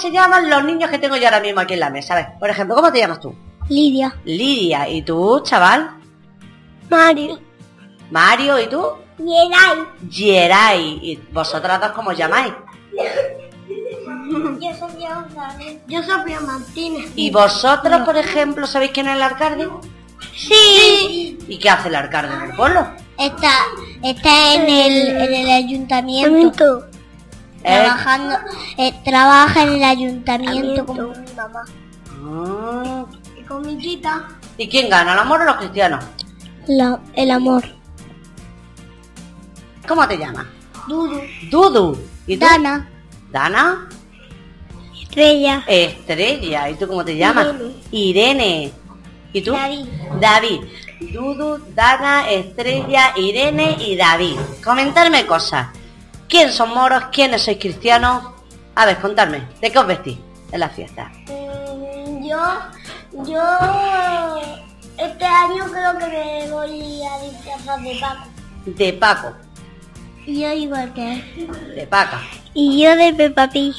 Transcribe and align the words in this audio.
se 0.00 0.10
llaman 0.10 0.48
los 0.48 0.64
niños 0.64 0.90
que 0.90 0.98
tengo 0.98 1.16
yo 1.16 1.26
ahora 1.26 1.40
mismo 1.40 1.60
aquí 1.60 1.74
en 1.74 1.80
la 1.80 1.90
mesa? 1.90 2.14
A 2.14 2.16
ver, 2.16 2.26
por 2.38 2.50
ejemplo, 2.50 2.74
¿cómo 2.74 2.90
te 2.90 2.98
llamas 2.98 3.20
tú? 3.20 3.34
Lidia. 3.68 4.14
Lidia. 4.24 4.88
¿Y 4.88 5.02
tú, 5.02 5.40
chaval? 5.44 5.90
Mario. 6.88 7.38
Mario. 8.10 8.58
¿Y 8.58 8.66
tú? 8.66 8.82
Yeray. 9.18 10.08
Yeray. 10.08 10.98
¿Y 11.02 11.16
vosotras 11.32 11.80
dos 11.80 11.92
cómo 11.92 12.10
os 12.10 12.16
llamáis? 12.16 12.52
Yo 14.60 14.74
soy 14.74 15.06
González. 15.06 15.80
Yo 15.86 16.02
soy 16.02 16.32
Martínez. 16.46 17.12
¿Y 17.14 17.30
vosotros, 17.30 18.02
por 18.02 18.16
ejemplo, 18.16 18.66
sabéis 18.66 18.92
quién 18.92 19.08
es 19.08 19.16
el 19.16 19.22
alcalde? 19.22 19.68
Sí. 20.34 21.38
¿Y 21.48 21.58
qué 21.58 21.70
hace 21.70 21.88
el 21.88 21.96
alcalde 21.96 22.34
en 22.34 22.50
el 22.50 22.56
pueblo? 22.56 22.86
Está, 23.18 23.52
está 24.02 24.54
en 24.54 24.68
el, 24.68 25.08
en 25.16 25.34
el 25.34 25.50
ayuntamiento. 25.50 26.86
Eh, 27.62 27.74
Trabajando, 27.84 28.36
eh, 28.78 28.94
trabaja 29.04 29.62
en 29.64 29.68
el 29.74 29.84
ayuntamiento 29.84 30.86
como 30.86 31.08
mi 31.08 31.32
mamá. 31.36 31.64
mm, 32.20 33.38
Y 33.38 33.42
con 33.42 33.66
mi 33.66 33.76
tita. 33.76 34.28
¿Y 34.56 34.68
quién 34.68 34.88
gana, 34.88 35.12
el 35.12 35.18
amor 35.18 35.42
o 35.42 35.44
los 35.44 35.56
cristianos? 35.56 36.04
La, 36.66 36.98
el 37.14 37.30
amor. 37.30 37.64
¿Cómo 39.86 40.06
te 40.06 40.16
llamas? 40.18 40.46
Dudu. 40.88 41.20
Dudu. 41.50 41.98
¿Y 42.26 42.36
tú? 42.36 42.46
Dana. 42.46 42.88
¿Dana? 43.30 43.88
Estrella. 45.02 45.64
Estrella. 45.66 46.70
¿Y 46.70 46.74
tú 46.74 46.86
cómo 46.86 47.04
te 47.04 47.16
llamas? 47.16 47.48
Irene. 47.90 48.72
¿Y 49.32 49.42
tú? 49.42 49.52
David. 49.52 49.86
David. 50.20 50.60
Dudu, 51.12 51.58
Dana, 51.74 52.28
Estrella, 52.30 53.12
Irene 53.16 53.76
y 53.80 53.96
David. 53.96 54.36
Comentarme 54.62 55.24
cosas. 55.26 55.68
¿Quién 56.30 56.52
son 56.52 56.70
moros? 56.72 57.02
¿Quiénes 57.12 57.42
sois 57.42 57.58
cristianos? 57.58 58.22
A 58.76 58.86
ver, 58.86 58.98
contadme. 59.00 59.40
¿De 59.60 59.70
qué 59.70 59.78
os 59.78 59.86
vestís 59.86 60.18
en 60.52 60.60
la 60.60 60.68
fiesta? 60.68 61.10
Mm, 61.26 62.24
Yo, 62.24 62.42
yo, 63.24 63.42
este 64.96 65.24
año 65.24 65.64
creo 65.72 65.98
que 65.98 66.06
me 66.06 66.50
voy 66.52 67.02
a 67.04 67.18
disfrazar 67.24 67.80
de 67.82 67.98
Paco. 68.00 68.24
De 68.66 68.92
Paco. 68.92 69.32
Y 70.26 70.40
yo 70.42 70.52
igual 70.52 70.92
que. 70.94 71.08
De 71.74 71.86
Paca. 71.86 72.20
Y 72.54 72.82
yo 72.82 72.94
de 72.94 73.12
Peppa 73.14 73.48
Pig. 73.48 73.74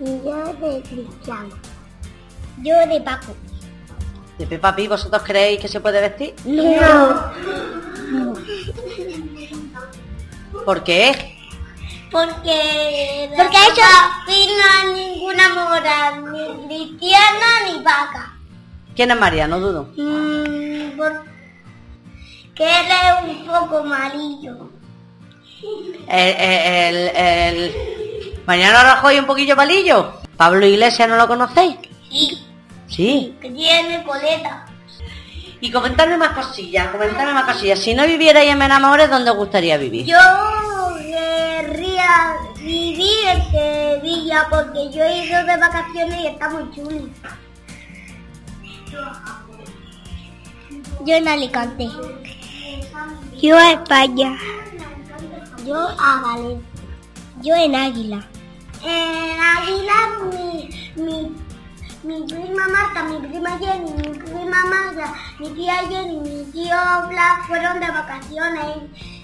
Y 0.00 0.04
yo 0.24 0.44
de 0.54 0.82
Cristiano. 0.82 1.54
Yo 2.62 2.74
de 2.88 3.00
Paco. 3.00 3.34
¿De 4.40 4.46
Peppa 4.46 4.74
Pig 4.74 4.88
vosotros 4.88 5.22
creéis 5.22 5.60
que 5.60 5.68
se 5.68 5.80
puede 5.80 6.00
vestir? 6.00 6.34
No. 6.46 7.30
¿Por 10.64 10.82
qué? 10.82 11.36
Porque... 12.10 13.30
Porque 13.36 13.56
eso... 13.58 13.82
no 14.26 14.32
hay 14.32 14.94
ninguna 14.94 15.48
moral, 15.54 16.32
ni 16.32 16.66
cristiana 16.66 17.46
ni 17.66 17.82
vaca. 17.82 18.32
¿Quién 18.96 19.10
es 19.10 19.20
María? 19.20 19.46
No 19.46 19.60
dudo. 19.60 19.88
Mm, 19.94 20.96
por- 20.96 21.22
que 22.54 22.64
él 22.64 22.86
es 22.90 23.36
un 23.36 23.46
poco 23.46 23.84
malillo. 23.84 24.70
El, 26.08 26.34
el, 26.40 26.96
el- 27.14 28.40
Mariano 28.46 28.82
Rajoy 28.82 29.18
un 29.18 29.26
poquillo 29.26 29.54
palillo. 29.54 30.14
Pablo 30.38 30.64
Iglesias, 30.64 31.06
¿no 31.10 31.16
lo 31.16 31.28
conocéis? 31.28 31.76
Sí. 32.10 32.46
Sí. 32.90 33.36
Que 33.40 33.50
tiene 33.50 34.02
coleta. 34.04 34.66
Y 35.60 35.70
comentarme 35.70 36.16
más 36.16 36.30
cosillas, 36.30 36.88
comentarme 36.88 37.34
más 37.34 37.44
cosillas. 37.44 37.78
Si 37.78 37.94
no 37.94 38.06
vivierais 38.06 38.50
en 38.50 38.58
Menamores, 38.58 39.10
¿dónde 39.10 39.30
os 39.30 39.36
gustaría 39.36 39.76
vivir? 39.76 40.06
Yo 40.06 40.16
querría 40.96 42.36
vivir 42.56 43.26
en 43.26 43.50
Sevilla 43.50 44.46
porque 44.48 44.90
yo 44.90 45.04
he 45.04 45.26
ido 45.26 45.44
de 45.44 45.56
vacaciones 45.56 46.20
y 46.20 46.26
está 46.28 46.48
muy 46.48 46.70
chulo. 46.74 47.08
Yo 51.04 51.14
en 51.14 51.28
Alicante. 51.28 51.88
Yo 53.40 53.56
a 53.56 53.72
España. 53.72 54.36
Yo 55.64 55.76
a 55.76 56.20
Valencia. 56.22 56.66
Yo 57.42 57.54
en 57.54 57.74
Águila. 57.74 58.26
En 58.82 59.40
Águila 59.40 59.94
mi, 60.30 60.70
mi, 60.96 61.32
mi 62.02 62.22
prima 62.26 62.66
Marta, 62.68 63.02
mi 63.04 63.18
prima 63.26 63.58
Jenny, 63.58 63.90
mi 63.92 64.18
prima 64.18 64.56
Magda, 64.66 65.12
mi 65.38 65.50
tía 65.50 65.74
Jenny, 65.88 66.16
mi 66.20 66.44
tío 66.50 66.76
Blas 67.08 67.46
fueron 67.46 67.78
de 67.80 67.86
vacaciones 67.90 68.76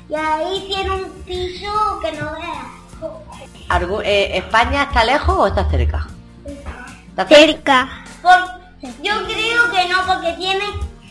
y 0.09 0.14
ahí 0.14 0.64
tiene 0.69 0.91
un 0.91 1.10
piso 1.25 2.00
que 2.03 2.12
no 2.12 2.32
veas. 2.32 4.04
Eh, 4.04 4.38
¿España 4.38 4.82
está 4.84 5.04
lejos 5.04 5.37
o 5.37 5.47
está 5.47 5.69
cerca? 5.70 6.06
¿Está 6.44 7.26
cerca? 7.26 7.37
Cerca. 7.37 8.04
Por- 8.22 8.56
yo 9.03 9.12
creo 9.26 9.70
que 9.72 9.88
no, 9.88 10.06
porque 10.06 10.32
tiene 10.34 10.64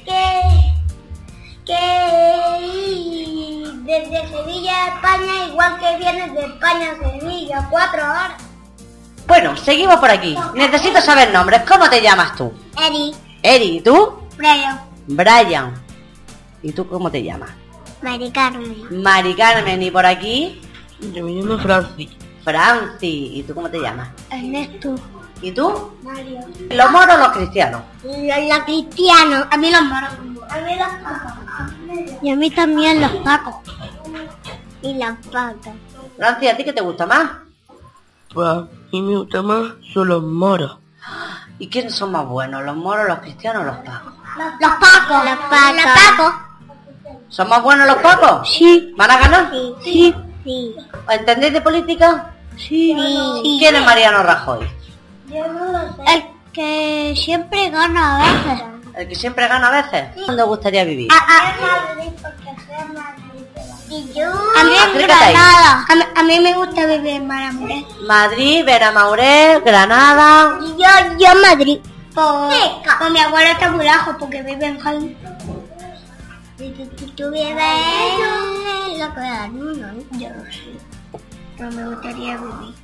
que, 0.06 0.42
que 1.66 2.68
ir 2.68 3.74
desde 3.84 4.28
Sevilla 4.30 4.86
a 4.86 4.88
España, 4.96 5.46
igual 5.50 5.80
que 5.80 5.98
vienes 5.98 6.34
de 6.34 6.46
España 6.46 6.92
a 6.92 7.10
Sevilla, 7.20 7.68
cuatro 7.70 8.02
horas. 8.04 8.34
Bueno, 9.28 9.58
seguimos 9.58 9.98
por 9.98 10.10
aquí. 10.10 10.38
Necesito 10.54 11.02
saber 11.02 11.32
nombres. 11.32 11.62
¿Cómo 11.68 11.90
te 11.90 12.02
llamas 12.02 12.36
tú? 12.36 12.54
Eri, 12.86 13.14
Eri, 13.42 13.78
¿y 13.78 13.82
tú? 13.82 14.20
Brian, 14.38 14.82
Brian. 15.08 15.74
¿Y 16.62 16.72
tú 16.72 16.88
cómo 16.88 17.10
te 17.10 17.24
llamas? 17.24 17.52
Mari 18.02 18.30
Carmen, 18.32 19.02
Mari 19.02 19.36
Carmen, 19.36 19.82
¿y 19.82 19.90
por 19.90 20.06
aquí? 20.06 20.62
Yo 21.00 21.24
me 21.24 21.32
llamo 21.32 21.58
Francis. 21.58 22.10
Franci. 22.44 23.40
¿Y 23.40 23.44
tú 23.44 23.56
cómo 23.56 23.70
te 23.70 23.80
llamas? 23.80 24.10
Ernesto, 24.30 24.96
¿Y 25.42 25.52
tú? 25.52 25.92
Mario. 26.04 26.40
¿Los 26.70 26.92
moros 26.92 27.16
o 27.16 27.18
los 27.18 27.30
cristianos? 27.30 27.82
Los 28.04 28.60
cristianos, 28.66 29.48
a 29.50 29.58
mí 29.58 29.72
los 29.72 29.82
moros. 29.84 30.10
A 30.50 30.58
mí 30.60 30.76
los 30.78 30.88
pacos. 30.88 31.34
Y 32.22 32.30
a 32.30 32.36
mí 32.36 32.52
también 32.52 33.02
los 33.02 33.12
pacos. 33.18 33.56
Y 34.82 34.94
las 34.94 35.18
patas. 35.28 35.74
Franci, 36.18 36.48
¿a 36.48 36.58
ti 36.58 36.64
qué 36.64 36.74
te 36.74 36.82
gusta 36.82 37.06
más? 37.06 37.45
Mí 38.92 39.02
me 39.02 39.18
gusta 39.18 39.42
más 39.42 39.74
son 39.94 40.08
los 40.10 40.24
moros. 40.24 40.78
¿Y 41.60 41.70
quiénes 41.70 41.96
son 41.96 42.12
más 42.12 42.26
buenos, 42.26 42.64
los 42.64 42.76
moros, 42.76 43.08
los 43.08 43.20
cristianos 43.20 43.64
o 43.64 43.66
los 43.66 43.78
pacos? 43.78 44.14
Los 44.38 44.72
pacos. 44.80 45.26
Los 45.26 45.38
pacos. 45.38 45.76
Los 45.76 45.86
pacos. 45.86 46.34
¿Son 47.30 47.50
más 47.50 47.64
buenos 47.64 47.88
los 47.88 47.98
pacos? 47.98 48.50
Sí. 48.50 48.94
¿Van 48.98 49.12
a 49.12 49.20
ganar? 49.20 49.52
Sí. 49.84 50.16
Sí. 50.44 50.76
¿Entendéis 51.10 51.54
de 51.54 51.62
política? 51.62 52.34
Sí. 52.58 52.96
¿Quién 53.60 53.76
es 53.76 53.86
Mariano 53.86 54.24
Rajoy? 54.24 54.68
Yo 55.28 55.48
no 55.48 55.66
lo 55.72 55.96
sé. 55.96 56.14
El 56.14 56.26
que 56.54 57.14
siempre 57.18 57.70
gana 57.70 58.16
a 58.16 58.24
veces. 58.24 58.64
¿El 58.96 59.08
que 59.10 59.16
siempre 59.16 59.48
gana 59.48 59.68
a 59.68 59.82
veces? 59.82 60.26
¿Dónde 60.28 60.44
gustaría 60.44 60.86
vivir? 60.86 61.10
Y 63.96 64.14
yo... 64.14 64.30
A 64.30 64.64
mí 64.64 64.74
en. 64.76 65.08
Granada. 65.08 65.86
A 65.88 66.20
a 66.20 66.24
mí 66.24 66.40
me 66.40 66.54
gusta 66.54 66.86
vivir 66.86 67.14
en 67.14 67.28
Maramures. 67.28 67.86
Madrid, 68.06 68.66
Veramaurel, 68.66 69.62
Granada... 69.62 70.60
Y 70.62 70.70
yo, 70.82 71.18
yo 71.18 71.42
Madrid. 71.42 71.80
Por, 72.14 72.50
por 73.00 73.12
mi 73.12 73.20
abuelo 73.20 73.52
está 73.52 73.72
muy 73.72 73.86
lejos 73.86 74.16
porque 74.20 74.42
vive 74.42 74.66
en 74.66 74.80
Jaén. 74.80 75.18
Y 76.58 76.72
tú, 77.16 77.32
vives 77.32 77.56
en 78.90 79.00
la 79.00 79.48
¿no? 79.48 79.74
Yo 80.12 80.30
no 80.30 80.46
sé. 80.46 81.20
Pero 81.58 81.72
me 81.72 81.88
gustaría 81.90 82.38
vivir. 82.38 82.76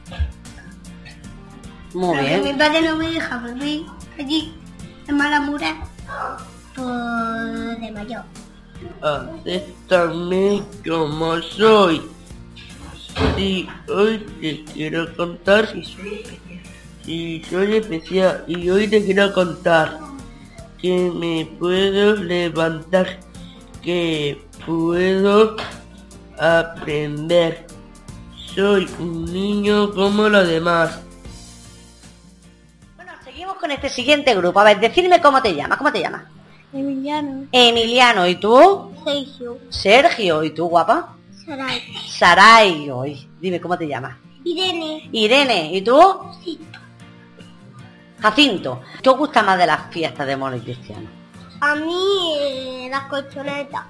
Muy 1.94 2.18
mi 2.18 2.40
bien. 2.42 2.58
padre 2.58 2.82
no 2.82 2.96
me 2.96 3.12
deja 3.12 3.38
vivir 3.38 3.86
allí, 4.18 4.54
en 5.08 5.18
Malamura, 5.18 5.76
por 6.76 7.80
de 7.80 7.92
mayor. 7.92 8.24
Acéptame 9.02 10.64
como 10.88 11.42
soy. 11.42 12.02
Sí, 13.36 13.68
hoy 13.90 14.20
te 14.40 14.64
quiero 14.74 15.16
contar. 15.16 15.68
Sí, 17.04 17.42
soy 17.50 17.76
especial 17.78 18.44
y 18.48 18.70
hoy 18.70 18.88
te 18.88 19.04
quiero 19.04 19.34
contar 19.34 20.00
que 20.80 21.12
me 21.12 21.46
puedo 21.60 22.16
levantar, 22.16 23.20
que 23.82 24.42
puedo 24.66 25.56
aprender. 26.40 27.66
Soy 28.56 28.90
un 29.00 29.26
niño 29.26 29.92
como 29.94 30.28
los 30.30 30.48
demás. 30.48 31.00
Bueno, 32.96 33.14
seguimos 33.24 33.56
con 33.56 33.72
este 33.72 33.90
siguiente 33.90 34.36
grupo. 34.36 34.60
A 34.60 34.66
ver, 34.66 34.80
decirme 34.80 35.22
cómo 35.22 35.42
te 35.42 35.56
llamas. 35.56 35.78
¿Cómo 35.78 35.92
te 35.92 36.02
llamas? 36.02 36.24
Emiliano, 36.74 37.48
Emiliano, 37.52 38.28
¿y 38.28 38.36
tú? 38.36 38.92
Sergio, 39.04 39.58
Sergio, 39.70 40.44
¿y 40.44 40.52
tú, 40.52 40.68
guapa? 40.68 41.16
Saray, 41.46 41.82
Saray, 42.08 42.90
hoy. 42.90 43.28
Dime 43.40 43.60
cómo 43.60 43.78
te 43.78 43.88
llamas. 43.88 44.18
Irene, 44.44 45.10
Irene, 45.12 45.72
¿y 45.74 45.82
tú? 45.82 46.00
Jacinto. 48.20 48.82
¿Qué 49.02 49.10
os 49.10 49.18
gusta 49.18 49.44
más 49.44 49.58
de 49.58 49.66
las 49.68 49.92
fiestas 49.92 50.28
de 50.28 50.38
mono 50.38 50.56
y 50.56 50.62
cristiano? 50.62 51.22
a 51.62 51.76
mí 51.76 52.34
eh, 52.40 52.88
las 52.90 53.04
colchonetas. 53.04 53.84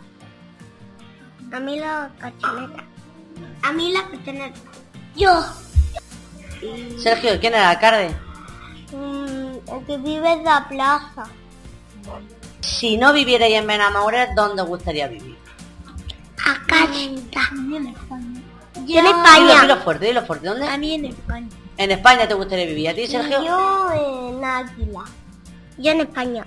A 1.53 1.59
mí 1.59 1.79
las 1.79 2.11
colchonetas. 2.19 2.85
A 3.63 3.71
mí 3.71 3.93
las 3.93 4.03
colchonetas. 4.03 4.61
Yo. 5.15 5.43
Sergio, 6.97 7.39
¿quién 7.39 7.53
era 7.53 7.71
el 7.71 7.77
alcalde? 7.77 8.15
Mm, 8.93 9.73
el 9.73 9.85
que 9.87 9.97
vive 9.97 10.33
en 10.33 10.43
la 10.43 10.67
plaza. 10.67 11.23
Si 12.61 12.97
no 12.97 13.13
vivierais 13.13 13.53
en 13.55 13.67
Benamores, 13.67 14.29
¿dónde 14.35 14.61
os 14.61 14.67
gustaría 14.67 15.07
vivir? 15.07 15.35
Acá 16.45 16.85
en 16.95 17.15
España. 17.17 17.93
Yo 18.75 18.81
en 18.81 18.85
Dilo, 18.85 19.09
España. 19.09 19.61
dilo 19.61 19.77
fuerte, 19.77 20.05
dilo 20.07 20.25
fuerte. 20.25 20.47
¿Dónde? 20.47 20.67
A 20.67 20.77
mí 20.77 20.93
en 20.95 21.05
España. 21.05 21.47
En 21.77 21.91
España 21.91 22.27
te 22.27 22.33
gustaría 22.33 22.65
vivir. 22.65 22.89
¿A 22.89 22.93
ti, 22.93 23.07
Sergio? 23.07 23.43
Yo 23.43 23.91
en 23.93 24.43
Águila. 24.43 25.03
Yo 25.77 25.91
en 25.91 25.99
España. 26.01 26.45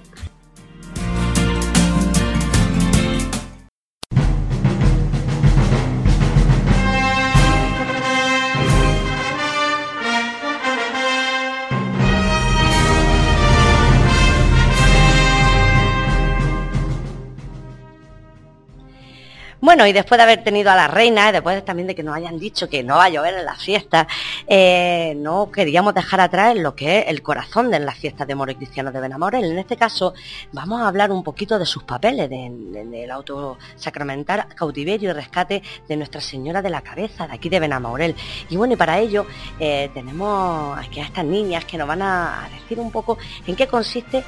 Bueno, 19.64 19.86
y 19.86 19.94
después 19.94 20.18
de 20.18 20.24
haber 20.24 20.44
tenido 20.44 20.70
a 20.70 20.76
la 20.76 20.88
reina, 20.88 21.32
después 21.32 21.64
también 21.64 21.86
de 21.88 21.94
que 21.94 22.02
nos 22.02 22.14
hayan 22.14 22.38
dicho 22.38 22.68
que 22.68 22.82
no 22.82 22.96
va 22.96 23.04
a 23.04 23.08
llover 23.08 23.32
en 23.32 23.46
las 23.46 23.62
fiestas, 23.64 24.06
eh, 24.46 25.14
no 25.16 25.50
queríamos 25.50 25.94
dejar 25.94 26.20
atrás 26.20 26.54
lo 26.54 26.76
que 26.76 26.98
es 26.98 27.04
el 27.08 27.22
corazón 27.22 27.70
de 27.70 27.78
las 27.80 27.96
fiestas 27.96 28.26
de 28.28 28.34
Moro 28.34 28.52
y 28.52 28.56
Cristianos 28.56 28.92
de 28.92 29.00
Benamorel. 29.00 29.42
En 29.42 29.58
este 29.58 29.78
caso, 29.78 30.12
vamos 30.52 30.82
a 30.82 30.88
hablar 30.88 31.10
un 31.10 31.22
poquito 31.24 31.58
de 31.58 31.64
sus 31.64 31.82
papeles, 31.82 32.28
de- 32.28 32.50
de- 32.52 32.84
del 32.84 33.10
autosacramental 33.10 34.48
cautiverio 34.54 35.08
y 35.08 35.12
rescate 35.14 35.62
de 35.88 35.96
Nuestra 35.96 36.20
Señora 36.20 36.60
de 36.60 36.68
la 36.68 36.82
Cabeza, 36.82 37.26
de 37.26 37.32
aquí 37.32 37.48
de 37.48 37.58
Benamorel. 37.58 38.14
Y 38.50 38.56
bueno, 38.56 38.74
y 38.74 38.76
para 38.76 38.98
ello 38.98 39.24
eh, 39.58 39.90
tenemos 39.94 40.78
aquí 40.78 41.00
a 41.00 41.04
estas 41.04 41.24
niñas 41.24 41.64
que 41.64 41.78
nos 41.78 41.88
van 41.88 42.02
a 42.02 42.50
decir 42.52 42.78
un 42.78 42.92
poco 42.92 43.16
en 43.46 43.56
qué 43.56 43.66
consiste 43.66 44.24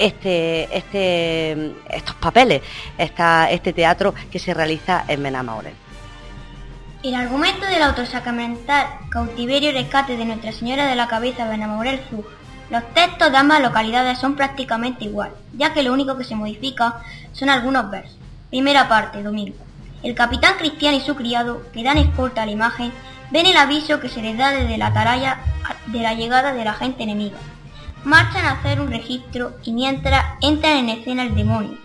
este, 0.00 0.76
este, 0.76 1.74
estos 1.90 2.14
papeles, 2.16 2.62
este 2.96 3.72
teatro 3.74 4.14
que 4.32 4.38
se 4.38 4.54
realiza 4.54 5.04
en 5.06 5.22
Benamorel. 5.22 5.74
El 7.02 7.14
argumento 7.14 7.66
del 7.66 7.82
autosacramental 7.82 8.86
cautiverio 9.10 9.70
y 9.70 9.72
rescate 9.72 10.16
de 10.16 10.24
Nuestra 10.24 10.52
Señora 10.52 10.86
de 10.86 10.96
la 10.96 11.06
Cabeza 11.06 11.48
Benamorel 11.48 12.00
Sur. 12.08 12.24
Los 12.70 12.82
textos 12.94 13.30
de 13.30 13.36
ambas 13.36 13.60
localidades 13.60 14.18
son 14.18 14.36
prácticamente 14.36 15.04
igual, 15.04 15.32
ya 15.52 15.74
que 15.74 15.82
lo 15.82 15.92
único 15.92 16.16
que 16.16 16.24
se 16.24 16.34
modifica 16.34 17.02
son 17.32 17.50
algunos 17.50 17.90
versos. 17.90 18.16
Primera 18.48 18.88
parte, 18.88 19.22
domingo. 19.22 19.56
El 20.02 20.14
capitán 20.14 20.54
cristiano 20.58 20.96
y 20.96 21.00
su 21.00 21.14
criado, 21.14 21.62
que 21.72 21.82
dan 21.82 21.98
escolta 21.98 22.42
a 22.42 22.46
la 22.46 22.52
imagen, 22.52 22.90
ven 23.30 23.46
el 23.46 23.56
aviso 23.56 24.00
que 24.00 24.08
se 24.08 24.22
les 24.22 24.38
da 24.38 24.50
desde 24.50 24.78
la 24.78 24.86
atalaya 24.86 25.40
de 25.86 26.00
la 26.00 26.14
llegada 26.14 26.54
de 26.54 26.64
la 26.64 26.72
gente 26.72 27.02
enemiga. 27.02 27.36
Marchan 28.04 28.46
a 28.46 28.52
hacer 28.52 28.80
un 28.80 28.88
registro 28.88 29.52
y 29.62 29.72
mientras 29.72 30.24
entran 30.40 30.78
en 30.78 30.88
escena 30.88 31.22
el 31.22 31.34
demonio, 31.34 31.76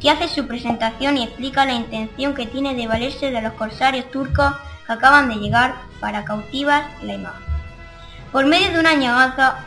que 0.00 0.10
hace 0.10 0.28
su 0.28 0.46
presentación 0.46 1.18
y 1.18 1.24
explica 1.24 1.66
la 1.66 1.74
intención 1.74 2.34
que 2.34 2.46
tiene 2.46 2.74
de 2.74 2.86
valerse 2.86 3.30
de 3.30 3.42
los 3.42 3.52
corsarios 3.52 4.10
turcos 4.10 4.54
que 4.86 4.92
acaban 4.92 5.28
de 5.28 5.36
llegar 5.36 5.74
para 6.00 6.24
cautivar 6.24 6.88
la 7.02 7.14
imagen. 7.14 7.42
Por 8.32 8.46
medio 8.46 8.72
de 8.72 8.80
una 8.80 8.94
ñagaza 8.94 9.58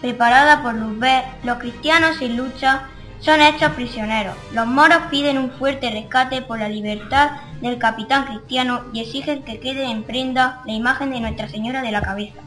preparada 0.00 0.62
por 0.62 0.74
Luzbel, 0.74 1.22
los 1.42 1.58
cristianos 1.58 2.16
sin 2.18 2.36
lucha 2.36 2.84
son 3.20 3.40
hechos 3.40 3.72
prisioneros. 3.72 4.36
Los 4.52 4.66
moros 4.66 4.98
piden 5.10 5.38
un 5.38 5.50
fuerte 5.50 5.90
rescate 5.90 6.40
por 6.42 6.60
la 6.60 6.68
libertad 6.68 7.30
del 7.60 7.78
capitán 7.78 8.26
cristiano 8.26 8.82
y 8.92 9.00
exigen 9.00 9.42
que 9.42 9.58
quede 9.58 9.90
en 9.90 10.04
prenda 10.04 10.62
la 10.66 10.72
imagen 10.72 11.10
de 11.10 11.20
Nuestra 11.20 11.48
Señora 11.48 11.82
de 11.82 11.90
la 11.90 12.00
Cabeza, 12.00 12.40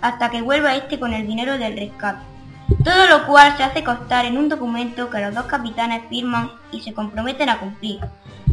hasta 0.00 0.30
que 0.30 0.42
vuelva 0.42 0.74
este 0.74 0.98
con 0.98 1.14
el 1.14 1.26
dinero 1.26 1.56
del 1.56 1.76
rescate. 1.76 2.37
Todo 2.84 3.06
lo 3.06 3.26
cual 3.26 3.56
se 3.56 3.62
hace 3.62 3.82
constar 3.82 4.26
en 4.26 4.36
un 4.36 4.50
documento 4.50 5.08
que 5.08 5.20
los 5.20 5.34
dos 5.34 5.46
capitanes 5.46 6.02
firman 6.10 6.50
y 6.70 6.82
se 6.82 6.92
comprometen 6.92 7.48
a 7.48 7.58
cumplir. 7.58 8.00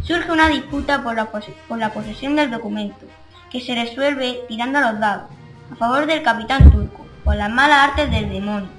Surge 0.03 0.31
una 0.31 0.47
disputa 0.47 1.03
por 1.03 1.15
la, 1.15 1.89
posesión 1.91 2.37
del 2.37 2.49
documento, 2.49 3.05
que 3.51 3.59
se 3.59 3.75
resuelve 3.75 4.41
tirando 4.47 4.79
a 4.79 4.91
los 4.91 4.99
dados, 5.01 5.25
a 5.71 5.75
favor 5.75 6.05
del 6.05 6.23
capitán 6.23 6.71
turco, 6.71 7.05
por 7.25 7.35
las 7.35 7.49
malas 7.49 7.89
artes 7.89 8.09
del 8.09 8.29
demonio, 8.29 8.69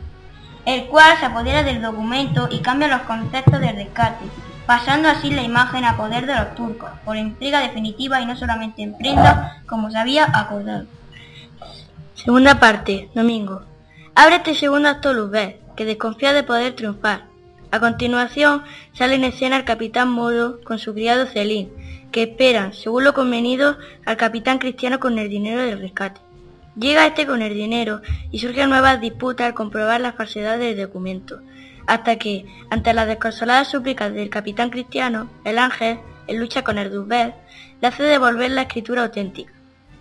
el 0.65 0.87
cual 0.87 1.19
se 1.19 1.27
apodera 1.27 1.63
del 1.63 1.83
documento 1.83 2.49
y 2.51 2.61
cambia 2.61 2.89
los 2.89 3.03
conceptos 3.03 3.61
del 3.61 3.77
rescate, 3.77 4.25
pasando 4.65 5.09
así 5.09 5.31
la 5.31 5.43
imagen 5.43 5.85
a 5.85 5.99
poder 5.99 6.27
de 6.27 6.35
los 6.35 6.55
turcos, 6.55 6.91
por 7.05 7.17
entrega 7.17 7.61
definitiva 7.61 8.23
y 8.23 8.27
no 8.27 8.37
solamente 8.37 8.83
en 8.83 8.97
prenda, 8.97 9.63
como 9.67 9.91
se 9.91 9.99
había 9.99 10.25
acordado. 10.33 10.87
Segunda 12.15 12.59
parte, 12.59 13.11
domingo. 13.15 13.63
Abre 14.19 14.37
este 14.37 14.55
segundo 14.55 14.89
acto 14.89 15.13
Luzbel, 15.13 15.57
que 15.77 15.85
desconfía 15.85 16.33
de 16.33 16.43
poder 16.43 16.75
triunfar. 16.75 17.27
A 17.71 17.81
continuación 17.81 18.63
sale 18.95 19.17
en 19.17 19.25
escena 19.25 19.59
el 19.59 19.67
capitán 19.67 20.09
Moro 20.09 20.59
con 20.65 20.79
su 20.79 20.95
criado 20.95 21.27
Celín, 21.27 21.71
que 22.13 22.23
esperan, 22.23 22.73
según 22.73 23.05
lo 23.05 23.13
convenido, 23.13 23.77
al 24.07 24.17
capitán 24.17 24.57
cristiano 24.57 25.01
con 25.01 25.19
el 25.19 25.29
dinero 25.29 25.61
del 25.61 25.81
rescate. 25.81 26.23
Llega 26.77 27.07
este 27.07 27.27
con 27.27 27.43
el 27.43 27.53
dinero 27.53 28.01
y 28.31 28.39
surgen 28.39 28.71
nuevas 28.71 29.03
disputas 29.03 29.49
al 29.49 29.55
comprobar 29.55 30.01
la 30.01 30.15
falsedad 30.15 30.59
del 30.59 30.79
documento, 30.79 31.43
hasta 31.87 32.17
que, 32.17 32.47
ante 32.71 32.95
las 32.95 33.09
desconsoladas 33.09 33.69
súplicas 33.69 34.15
del 34.15 34.31
capitán 34.31 34.71
cristiano, 34.71 35.31
el 35.45 35.59
ángel, 35.59 35.99
en 36.27 36.41
lucha 36.41 36.65
con 36.65 36.79
el 36.79 36.91
Luzbel, 36.91 37.35
le 37.83 37.89
hace 37.89 38.03
devolver 38.03 38.51
la 38.51 38.63
escritura 38.63 39.03
auténtica. 39.03 39.53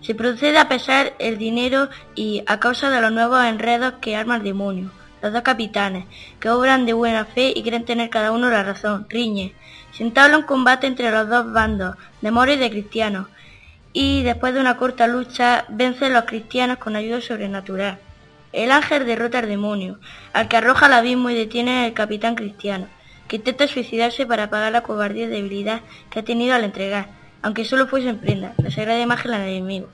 Se 0.05 0.13
procede 0.13 0.59
a 0.59 0.69
pesar 0.69 1.13
el 1.17 1.39
dinero 1.39 1.89
y, 2.13 2.43
a 2.45 2.59
causa 2.59 2.91
de 2.91 3.01
los 3.01 3.11
nuevos 3.11 3.43
enredos 3.43 3.95
que 4.01 4.15
arma 4.15 4.35
el 4.35 4.43
demonio, 4.43 4.91
los 5.23 5.33
dos 5.33 5.41
capitanes, 5.41 6.05
que 6.39 6.51
obran 6.51 6.85
de 6.85 6.93
buena 6.93 7.25
fe 7.25 7.51
y 7.55 7.63
creen 7.63 7.85
tener 7.85 8.11
cada 8.11 8.31
uno 8.31 8.51
la 8.51 8.61
razón, 8.61 9.07
riñe. 9.09 9.55
Se 9.93 10.03
entabla 10.03 10.37
un 10.37 10.43
combate 10.43 10.85
entre 10.85 11.09
los 11.09 11.27
dos 11.27 11.51
bandos, 11.51 11.95
de 12.21 12.29
moros 12.29 12.53
y 12.53 12.59
de 12.59 12.69
cristianos, 12.69 13.29
y 13.93 14.21
después 14.21 14.53
de 14.53 14.59
una 14.59 14.77
corta 14.77 15.07
lucha 15.07 15.65
vencen 15.69 16.13
los 16.13 16.25
cristianos 16.25 16.77
con 16.77 16.95
ayuda 16.95 17.19
sobrenatural. 17.19 17.97
El 18.53 18.71
ángel 18.71 19.07
derrota 19.07 19.39
al 19.39 19.47
demonio, 19.47 19.97
al 20.33 20.47
que 20.47 20.57
arroja 20.57 20.85
al 20.85 20.93
abismo 20.93 21.31
y 21.31 21.35
detiene 21.35 21.85
al 21.85 21.93
capitán 21.93 22.35
cristiano, 22.35 22.87
que 23.27 23.37
intenta 23.37 23.67
suicidarse 23.67 24.27
para 24.27 24.51
pagar 24.51 24.71
la 24.71 24.83
cobardía 24.83 25.25
y 25.25 25.29
debilidad 25.29 25.81
que 26.11 26.19
ha 26.19 26.23
tenido 26.23 26.53
al 26.53 26.63
entregar, 26.63 27.24
aunque 27.41 27.65
solo 27.65 27.87
fuese 27.87 28.09
en 28.09 28.19
prenda, 28.19 28.53
la 28.57 28.71
sagrada 28.71 28.99
imagen 28.99 29.33
al 29.33 29.41
enemigo. 29.41 29.89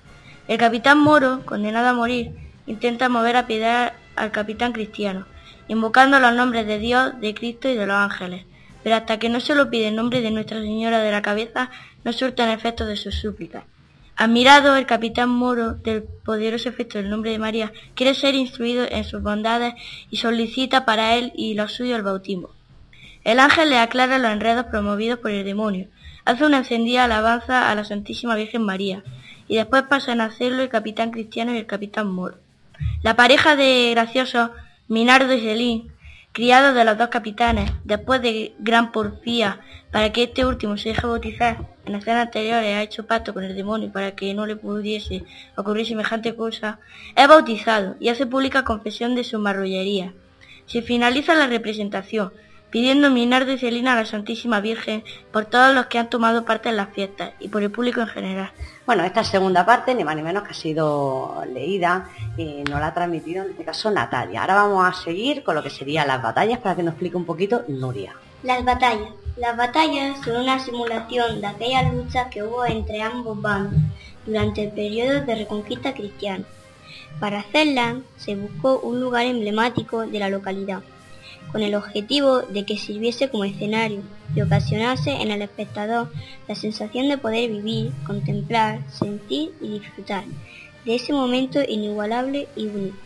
El 0.47 0.57
capitán 0.57 0.99
moro, 0.99 1.45
condenado 1.45 1.87
a 1.87 1.93
morir, 1.93 2.31
intenta 2.67 3.09
mover 3.09 3.35
a 3.35 3.47
piedad 3.47 3.93
al 4.15 4.31
capitán 4.31 4.73
cristiano, 4.73 5.25
invocando 5.67 6.19
los 6.19 6.33
nombres 6.33 6.67
de 6.67 6.79
Dios, 6.79 7.19
de 7.19 7.33
Cristo 7.33 7.69
y 7.69 7.75
de 7.75 7.85
los 7.85 7.95
ángeles, 7.95 8.45
pero 8.83 8.95
hasta 8.95 9.19
que 9.19 9.29
no 9.29 9.39
se 9.39 9.55
lo 9.55 9.69
pide 9.69 9.87
en 9.87 9.95
nombre 9.95 10.21
de 10.21 10.31
Nuestra 10.31 10.59
Señora 10.59 10.99
de 10.99 11.11
la 11.11 11.21
Cabeza, 11.21 11.69
no 12.03 12.13
surten 12.13 12.49
efectos 12.49 12.87
de 12.87 12.97
sus 12.97 13.15
súplicas. 13.15 13.63
Admirado, 14.15 14.75
el 14.75 14.85
capitán 14.85 15.29
moro 15.29 15.73
del 15.73 16.03
poderoso 16.03 16.69
efecto 16.69 16.97
del 16.97 17.09
nombre 17.09 17.31
de 17.31 17.39
María 17.39 17.71
quiere 17.95 18.13
ser 18.13 18.35
instruido 18.35 18.85
en 18.89 19.03
sus 19.03 19.21
bondades 19.21 19.73
y 20.09 20.17
solicita 20.17 20.85
para 20.85 21.15
él 21.15 21.31
y 21.35 21.53
los 21.53 21.73
suyos 21.73 21.97
el 21.97 22.03
bautismo. 22.03 22.49
El 23.23 23.39
ángel 23.39 23.69
le 23.69 23.77
aclara 23.77 24.17
los 24.17 24.31
enredos 24.31 24.65
promovidos 24.65 25.19
por 25.19 25.31
el 25.31 25.45
demonio, 25.45 25.87
hace 26.25 26.45
una 26.45 26.59
encendida 26.59 27.05
alabanza 27.05 27.69
a 27.69 27.75
la 27.75 27.83
Santísima 27.83 28.35
Virgen 28.35 28.63
María, 28.63 29.03
y 29.47 29.55
después 29.55 29.83
pasan 29.83 30.21
a 30.21 30.25
hacerlo 30.25 30.61
el 30.63 30.69
capitán 30.69 31.11
cristiano 31.11 31.53
y 31.53 31.57
el 31.57 31.65
capitán 31.65 32.07
moro. 32.07 32.37
La 33.03 33.15
pareja 33.15 33.55
de 33.55 33.91
graciosos, 33.91 34.51
Minardo 34.87 35.33
y 35.33 35.41
Celín, 35.41 35.91
criados 36.31 36.73
de 36.73 36.85
los 36.85 36.97
dos 36.97 37.09
capitanes, 37.09 37.71
después 37.83 38.21
de 38.21 38.53
gran 38.59 38.91
porfía 38.91 39.59
para 39.91 40.11
que 40.13 40.23
este 40.23 40.45
último 40.45 40.77
se 40.77 40.89
deje 40.89 41.05
bautizar, 41.05 41.67
en 41.85 41.95
escenas 41.95 42.27
anteriores 42.27 42.75
ha 42.75 42.81
hecho 42.81 43.05
pacto 43.05 43.33
con 43.33 43.43
el 43.43 43.55
demonio 43.55 43.91
para 43.91 44.15
que 44.15 44.33
no 44.33 44.45
le 44.45 44.55
pudiese 44.55 45.23
ocurrir 45.57 45.85
semejante 45.85 46.35
cosa, 46.35 46.79
es 47.15 47.27
bautizado 47.27 47.95
y 47.99 48.09
hace 48.09 48.25
pública 48.25 48.63
confesión 48.63 49.15
de 49.15 49.23
su 49.23 49.39
marrullería. 49.39 50.13
Se 50.67 50.81
finaliza 50.81 51.35
la 51.35 51.47
representación, 51.47 52.31
pidiendo 52.71 53.11
Minardo 53.11 53.51
y 53.51 53.59
Celina 53.59 53.93
a 53.93 53.97
la 53.97 54.05
Santísima 54.05 54.61
Virgen 54.61 55.03
por 55.31 55.45
todos 55.45 55.75
los 55.75 55.85
que 55.87 55.99
han 55.99 56.09
tomado 56.09 56.45
parte 56.45 56.69
en 56.69 56.77
las 56.77 56.89
fiestas 56.89 57.33
y 57.39 57.49
por 57.49 57.61
el 57.61 57.69
público 57.69 58.01
en 58.01 58.07
general. 58.07 58.51
Bueno, 58.85 59.03
esta 59.03 59.23
segunda 59.23 59.65
parte, 59.65 59.93
ni 59.93 60.03
más 60.03 60.15
ni 60.15 60.23
menos 60.23 60.43
que 60.43 60.51
ha 60.51 60.55
sido 60.55 61.43
leída 61.53 62.09
y 62.37 62.63
nos 62.63 62.79
la 62.79 62.87
ha 62.87 62.93
transmitido 62.93 63.43
en 63.43 63.51
este 63.51 63.63
caso 63.63 63.91
Natalia. 63.91 64.41
Ahora 64.41 64.55
vamos 64.55 64.85
a 64.85 64.93
seguir 64.93 65.43
con 65.43 65.55
lo 65.55 65.61
que 65.61 65.69
serían 65.69 66.07
las 66.07 66.23
batallas 66.23 66.59
para 66.59 66.75
que 66.75 66.83
nos 66.83 66.93
explique 66.93 67.17
un 67.17 67.25
poquito 67.25 67.63
Nuria. 67.67 68.15
Las 68.43 68.65
batallas. 68.65 69.09
Las 69.37 69.55
batallas 69.55 70.17
son 70.25 70.41
una 70.41 70.59
simulación 70.59 71.39
de 71.39 71.47
aquellas 71.47 71.93
luchas 71.93 72.27
que 72.27 72.43
hubo 72.43 72.65
entre 72.65 73.01
ambos 73.01 73.39
bandos 73.39 73.79
durante 74.25 74.63
el 74.63 74.71
periodo 74.71 75.21
de 75.21 75.35
reconquista 75.35 75.93
cristiana. 75.93 76.43
Para 77.19 77.39
hacerlas 77.39 77.97
se 78.17 78.35
buscó 78.35 78.79
un 78.79 78.99
lugar 78.99 79.25
emblemático 79.25 80.05
de 80.05 80.19
la 80.19 80.29
localidad, 80.29 80.81
con 81.51 81.61
el 81.61 81.75
objetivo 81.75 82.41
de 82.41 82.65
que 82.65 82.77
sirviese 82.77 83.29
como 83.29 83.43
escenario 83.43 84.01
y 84.35 84.41
ocasionase 84.41 85.11
en 85.11 85.31
el 85.31 85.41
espectador 85.41 86.11
la 86.47 86.55
sensación 86.55 87.09
de 87.09 87.17
poder 87.17 87.49
vivir, 87.49 87.91
contemplar, 88.05 88.79
sentir 88.89 89.51
y 89.61 89.79
disfrutar 89.79 90.23
de 90.85 90.95
ese 90.95 91.13
momento 91.13 91.59
inigualable 91.67 92.47
y 92.55 92.67
único. 92.67 92.97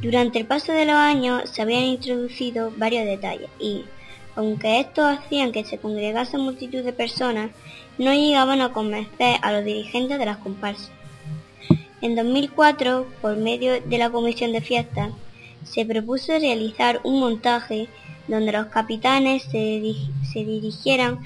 Durante 0.00 0.38
el 0.38 0.46
paso 0.46 0.72
de 0.72 0.86
los 0.86 0.94
años 0.94 1.50
se 1.50 1.62
habían 1.62 1.82
introducido 1.82 2.72
varios 2.76 3.04
detalles 3.04 3.50
y, 3.58 3.84
aunque 4.36 4.80
estos 4.80 5.18
hacían 5.18 5.52
que 5.52 5.64
se 5.64 5.78
congregase 5.78 6.38
multitud 6.38 6.82
de 6.82 6.92
personas, 6.92 7.50
no 7.98 8.12
llegaban 8.12 8.60
a 8.60 8.72
convencer 8.72 9.36
a 9.42 9.52
los 9.52 9.64
dirigentes 9.64 10.18
de 10.18 10.26
las 10.26 10.38
comparsas. 10.38 10.90
En 12.00 12.16
2004, 12.16 13.06
por 13.20 13.36
medio 13.36 13.80
de 13.80 13.98
la 13.98 14.10
Comisión 14.10 14.52
de 14.52 14.60
Fiestas, 14.60 15.10
se 15.64 15.84
propuso 15.84 16.38
realizar 16.38 17.00
un 17.04 17.20
montaje 17.20 17.88
donde 18.28 18.52
los 18.52 18.66
capitanes 18.66 19.42
se, 19.44 19.94
se 20.32 20.44
dirigieran 20.44 21.20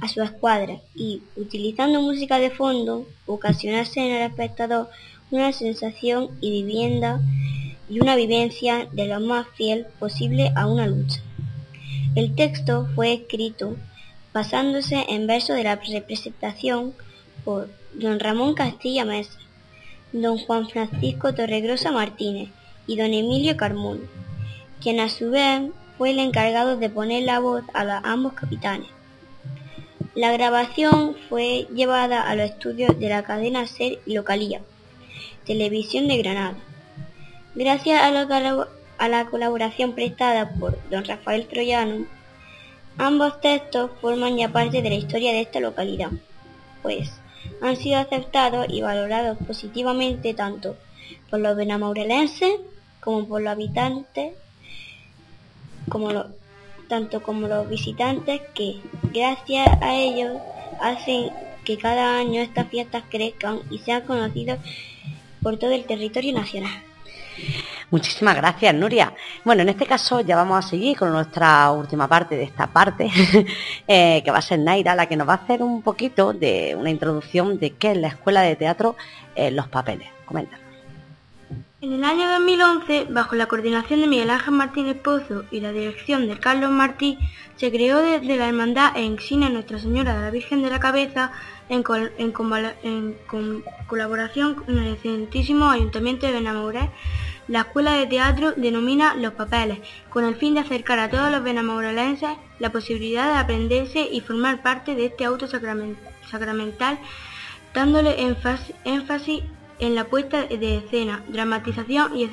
a 0.00 0.08
su 0.08 0.22
escuadra 0.22 0.80
y, 0.94 1.22
utilizando 1.36 2.00
música 2.00 2.38
de 2.38 2.50
fondo, 2.50 3.06
ocasionase 3.26 4.00
en 4.00 4.14
el 4.14 4.22
espectador 4.22 4.88
una 5.30 5.52
sensación 5.52 6.30
y 6.40 6.50
vivienda 6.50 7.20
y 7.88 8.00
una 8.00 8.16
vivencia 8.16 8.88
de 8.92 9.06
lo 9.06 9.20
más 9.20 9.46
fiel 9.56 9.86
posible 9.98 10.52
a 10.56 10.66
una 10.66 10.86
lucha. 10.86 11.20
El 12.14 12.34
texto 12.34 12.88
fue 12.94 13.12
escrito 13.12 13.76
basándose 14.32 15.04
en 15.08 15.26
versos 15.26 15.56
de 15.56 15.64
la 15.64 15.76
representación 15.76 16.94
por 17.44 17.68
don 17.94 18.20
Ramón 18.20 18.54
Castilla 18.54 19.04
Mesa, 19.04 19.38
don 20.12 20.38
Juan 20.38 20.68
Francisco 20.68 21.34
Torregrosa 21.34 21.92
Martínez 21.92 22.50
y 22.90 22.96
don 22.96 23.14
Emilio 23.14 23.56
Carmón, 23.56 24.00
quien 24.82 24.98
a 24.98 25.08
su 25.08 25.30
vez 25.30 25.62
fue 25.96 26.10
el 26.10 26.18
encargado 26.18 26.76
de 26.76 26.90
poner 26.90 27.22
la 27.22 27.38
voz 27.38 27.62
a 27.72 28.00
ambos 28.02 28.32
capitanes. 28.32 28.88
La 30.16 30.32
grabación 30.32 31.14
fue 31.28 31.68
llevada 31.72 32.20
a 32.28 32.34
los 32.34 32.50
estudios 32.50 32.98
de 32.98 33.08
la 33.08 33.22
cadena 33.22 33.64
SER 33.68 34.00
y 34.06 34.14
Localía, 34.14 34.60
Televisión 35.46 36.08
de 36.08 36.18
Granada. 36.18 36.56
Gracias 37.54 38.02
a 38.02 38.10
la, 38.10 38.66
a 38.98 39.08
la 39.08 39.26
colaboración 39.26 39.94
prestada 39.94 40.50
por 40.54 40.76
don 40.90 41.04
Rafael 41.04 41.46
Troyano, 41.46 42.06
ambos 42.98 43.40
textos 43.40 43.92
forman 44.00 44.36
ya 44.36 44.48
parte 44.48 44.82
de 44.82 44.90
la 44.90 44.96
historia 44.96 45.30
de 45.30 45.42
esta 45.42 45.60
localidad, 45.60 46.10
pues 46.82 47.08
han 47.62 47.76
sido 47.76 48.00
aceptados 48.00 48.66
y 48.68 48.80
valorados 48.80 49.38
positivamente 49.46 50.34
tanto 50.34 50.76
por 51.30 51.38
los 51.38 51.56
benamaurelenses 51.56 52.50
como 53.00 53.26
por 53.26 53.42
los 53.42 53.52
habitantes 53.52 54.34
como 55.88 56.12
los 56.12 56.26
tanto 56.90 57.22
como 57.22 57.46
los 57.46 57.68
visitantes 57.68 58.42
que, 58.52 58.80
gracias 59.14 59.68
a 59.80 59.94
ellos, 59.94 60.38
hacen 60.80 61.30
que 61.64 61.78
cada 61.78 62.18
año 62.18 62.42
estas 62.42 62.66
fiestas 62.66 63.04
crezcan 63.08 63.60
y 63.70 63.78
sean 63.78 64.02
conocidas 64.02 64.58
por 65.40 65.56
todo 65.56 65.70
el 65.70 65.84
territorio 65.84 66.34
nacional. 66.34 66.82
Muchísimas 67.90 68.36
gracias, 68.36 68.74
Nuria. 68.74 69.14
Bueno, 69.44 69.62
en 69.62 69.68
este 69.68 69.86
caso 69.86 70.20
ya 70.20 70.36
vamos 70.36 70.64
a 70.64 70.68
seguir 70.68 70.98
con 70.98 71.12
nuestra 71.12 71.70
última 71.70 72.08
parte 72.08 72.36
de 72.36 72.42
esta 72.42 72.66
parte, 72.66 73.08
eh, 73.88 74.22
que 74.24 74.30
va 74.30 74.38
a 74.38 74.42
ser 74.42 74.58
Naira, 74.58 74.94
la 74.94 75.06
que 75.06 75.16
nos 75.16 75.28
va 75.28 75.34
a 75.34 75.36
hacer 75.36 75.62
un 75.62 75.82
poquito 75.82 76.32
de 76.32 76.76
una 76.76 76.90
introducción 76.90 77.58
de 77.58 77.70
qué 77.70 77.92
es 77.92 77.98
la 77.98 78.08
Escuela 78.08 78.42
de 78.42 78.56
Teatro 78.56 78.96
en 79.36 79.54
Los 79.54 79.68
Papeles. 79.68 80.08
Comenta. 80.26 80.59
En 81.82 81.94
el 81.94 82.04
año 82.04 82.28
2011, 82.28 83.06
bajo 83.08 83.36
la 83.36 83.46
coordinación 83.46 84.02
de 84.02 84.06
Miguel 84.06 84.28
Ángel 84.28 84.52
Martínez 84.52 84.98
Pozo 84.98 85.44
y 85.50 85.60
la 85.60 85.72
dirección 85.72 86.28
de 86.28 86.38
Carlos 86.38 86.70
Martí, 86.70 87.16
se 87.56 87.70
creó 87.70 88.00
desde 88.02 88.36
la 88.36 88.48
Hermandad 88.48 88.94
en 88.98 89.16
Xina 89.16 89.48
Nuestra 89.48 89.78
Señora 89.78 90.14
de 90.14 90.20
la 90.20 90.30
Virgen 90.30 90.62
de 90.62 90.68
la 90.68 90.78
Cabeza 90.78 91.32
en, 91.70 91.82
colaboración 93.86 94.56
con 94.56 94.76
el 94.76 94.92
excelentísimo 94.92 95.70
Ayuntamiento 95.70 96.26
de 96.26 96.34
Benamoré, 96.34 96.90
la 97.48 97.60
Escuela 97.60 97.94
de 97.94 98.06
Teatro 98.06 98.52
denomina 98.52 99.14
Los 99.14 99.32
Papeles, 99.32 99.78
con 100.10 100.26
el 100.26 100.34
fin 100.34 100.52
de 100.52 100.60
acercar 100.60 100.98
a 100.98 101.08
todos 101.08 101.30
los 101.30 101.42
benamorelenses 101.42 102.36
la 102.58 102.72
posibilidad 102.72 103.32
de 103.32 103.38
aprenderse 103.38 104.02
y 104.02 104.20
formar 104.20 104.60
parte 104.60 104.94
de 104.94 105.06
este 105.06 105.24
auto 105.24 105.46
sacramental, 105.46 106.98
dándole 107.72 108.20
énfasis 108.84 109.44
en 109.80 109.94
la 109.94 110.04
puesta 110.04 110.44
de 110.44 110.76
escena, 110.76 111.24
dramatización 111.28 112.16
y 112.16 112.30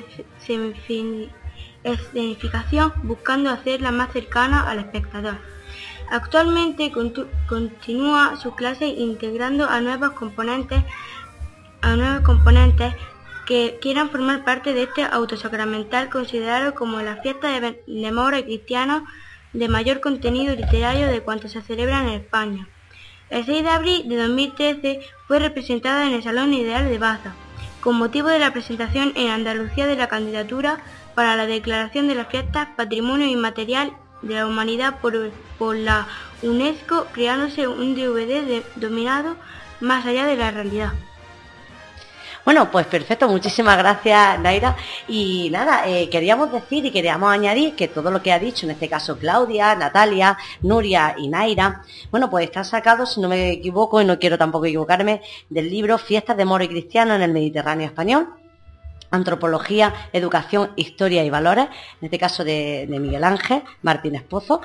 escenificación, 1.82 2.92
buscando 3.02 3.50
hacerla 3.50 3.90
más 3.90 4.12
cercana 4.12 4.68
al 4.68 4.78
espectador. 4.78 5.38
Actualmente 6.10 6.90
continúa 6.92 8.36
su 8.36 8.54
clase 8.54 8.86
integrando 8.86 9.68
a 9.68 9.80
nuevos 9.80 10.12
componentes, 10.12 10.82
que 13.46 13.78
quieran 13.80 14.10
formar 14.10 14.44
parte 14.44 14.74
de 14.74 14.82
este 14.84 15.04
autosacramental 15.04 16.10
considerado 16.10 16.74
como 16.74 17.00
la 17.00 17.16
fiesta 17.16 17.48
de, 17.48 17.82
y 17.86 18.42
cristiano 18.42 19.04
de 19.54 19.68
mayor 19.68 20.00
contenido 20.00 20.54
literario 20.54 21.06
de 21.06 21.22
cuanto 21.22 21.48
se 21.48 21.62
celebra 21.62 22.02
en 22.02 22.08
España. 22.08 22.68
El 23.30 23.44
6 23.44 23.62
de 23.62 23.68
abril 23.68 24.08
de 24.08 24.16
2013 24.16 25.00
fue 25.26 25.38
representada 25.38 26.06
en 26.06 26.14
el 26.14 26.22
Salón 26.22 26.54
Ideal 26.54 26.88
de 26.88 26.98
Baza, 26.98 27.34
con 27.80 27.96
motivo 27.96 28.28
de 28.28 28.38
la 28.38 28.52
presentación 28.52 29.12
en 29.16 29.28
Andalucía 29.28 29.86
de 29.86 29.96
la 29.96 30.08
candidatura 30.08 30.78
para 31.14 31.36
la 31.36 31.46
declaración 31.46 32.08
de 32.08 32.14
las 32.14 32.28
fiestas 32.28 32.68
Patrimonio 32.76 33.26
Inmaterial 33.26 33.92
de 34.22 34.34
la 34.34 34.46
Humanidad 34.46 35.00
por, 35.00 35.30
por 35.58 35.76
la 35.76 36.06
UNESCO, 36.42 37.06
creándose 37.12 37.68
un 37.68 37.94
DVD 37.94 38.62
dominado 38.76 39.36
más 39.80 40.06
allá 40.06 40.24
de 40.24 40.36
la 40.36 40.50
realidad. 40.50 40.92
Bueno, 42.48 42.70
pues 42.70 42.86
perfecto, 42.86 43.28
muchísimas 43.28 43.76
gracias 43.76 44.40
Naira. 44.40 44.74
Y 45.06 45.50
nada, 45.50 45.86
eh, 45.86 46.08
queríamos 46.08 46.50
decir 46.50 46.82
y 46.86 46.90
queríamos 46.90 47.30
añadir 47.30 47.74
que 47.74 47.88
todo 47.88 48.10
lo 48.10 48.22
que 48.22 48.32
ha 48.32 48.38
dicho, 48.38 48.64
en 48.64 48.70
este 48.70 48.88
caso 48.88 49.18
Claudia, 49.18 49.74
Natalia, 49.74 50.38
Nuria 50.62 51.14
y 51.18 51.28
Naira, 51.28 51.82
bueno, 52.10 52.30
pues 52.30 52.46
está 52.46 52.64
sacado, 52.64 53.04
si 53.04 53.20
no 53.20 53.28
me 53.28 53.50
equivoco, 53.50 54.00
y 54.00 54.06
no 54.06 54.18
quiero 54.18 54.38
tampoco 54.38 54.64
equivocarme, 54.64 55.20
del 55.50 55.68
libro 55.68 55.98
Fiestas 55.98 56.38
de 56.38 56.46
Moro 56.46 56.64
y 56.64 56.68
Cristiano 56.68 57.14
en 57.14 57.20
el 57.20 57.34
Mediterráneo 57.34 57.86
Español. 57.86 58.28
Antropología, 59.10 59.92
Educación, 60.14 60.70
Historia 60.76 61.22
y 61.24 61.28
Valores, 61.28 61.66
en 62.00 62.06
este 62.06 62.18
caso 62.18 62.44
de, 62.44 62.86
Miguel 62.88 63.24
Ángel 63.24 63.62
Martínez 63.82 64.22
Pozo. 64.22 64.62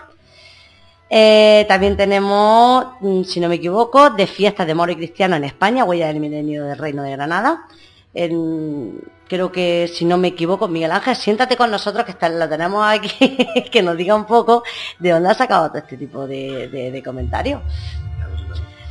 Eh, 1.16 1.66
también 1.68 1.96
tenemos, 1.96 2.88
mm, 3.00 3.22
si 3.22 3.40
no 3.40 3.48
me 3.48 3.56
equivoco, 3.56 4.10
de 4.10 4.26
fiestas 4.26 4.66
de 4.66 4.74
moro 4.74 4.92
y 4.94 4.96
cristiano 4.96 5.36
en 5.36 5.44
España, 5.44 5.84
huella 5.84 6.08
del 6.08 6.20
milenio 6.20 6.66
del 6.66 6.76
Reino 6.76 7.04
de 7.04 7.12
Granada. 7.12 7.68
creo 9.28 9.52
que, 9.52 9.88
si 9.94 10.06
no 10.06 10.18
me 10.18 10.30
equivoco, 10.30 10.68
Miguel 10.68 10.92
Ángel, 10.92 11.16
siéntate 11.16 11.56
con 11.56 11.70
nosotros, 11.70 12.04
que 12.06 12.12
está, 12.12 12.30
lo 12.30 12.50
tenemos 12.50 12.84
aquí, 12.86 13.38
que 13.72 13.84
nos 13.84 13.96
diga 13.96 14.16
un 14.16 14.26
poco 14.26 14.64
de 15.00 15.12
dónde 15.12 15.30
ha 15.30 15.34
sacado 15.36 15.68
todo 15.70 15.78
este 15.80 15.98
tipo 15.98 16.26
de, 16.26 17.02
comentarios. 17.06 17.62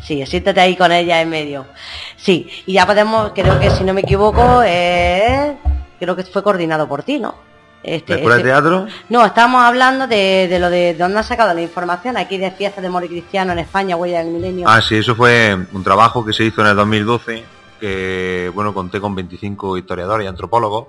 Sí, 0.05 0.25
siéntate 0.25 0.61
ahí 0.61 0.77
con 0.77 0.93
ella 0.93 1.21
en 1.21 1.29
medio. 1.29 1.67
Sí, 2.17 2.49
y 2.67 2.75
ya 2.75 2.87
podemos, 2.87 3.33
creo 3.35 3.59
que 3.59 3.71
si 3.71 3.83
no 3.83 3.95
me 3.95 4.03
equivoco, 4.03 4.63
eh, 4.65 5.57
creo 5.99 6.15
que 6.15 6.23
fue 6.23 6.43
coordinado 6.45 6.89
por 6.89 7.03
ti, 7.03 7.19
¿no? 7.19 7.52
Este, 7.83 8.23
¿La 8.25 8.37
de 8.37 8.43
teatro? 8.43 8.87
No, 9.09 9.25
estamos 9.25 9.61
hablando 9.63 10.07
de, 10.07 10.57
lo 10.61 10.71
de, 10.71 10.95
dónde 10.95 11.19
ha 11.19 11.23
sacado 11.23 11.53
la 11.53 11.63
información 11.63 12.17
aquí 12.17 12.39
de 12.39 12.51
fiestas 12.53 12.83
de 12.83 12.89
Mori 12.89 13.09
Cristiano 13.09 13.53
en 13.53 13.59
España, 13.59 13.97
Huella 13.97 14.19
del 14.23 14.29
Milenio. 14.29 14.69
Ah, 14.69 14.81
sí, 14.81 14.97
eso 14.97 15.17
fue 15.17 15.57
un 15.73 15.83
trabajo 15.83 16.25
que 16.25 16.33
se 16.33 16.45
hizo 16.45 16.61
en 16.61 16.69
el 16.69 16.77
2012, 16.77 17.45
que, 17.81 18.51
bueno, 18.55 18.73
conté 18.73 19.01
con 19.01 19.15
25 19.15 19.77
historiadores 19.79 20.25
y 20.25 20.29
antropólogos, 20.29 20.89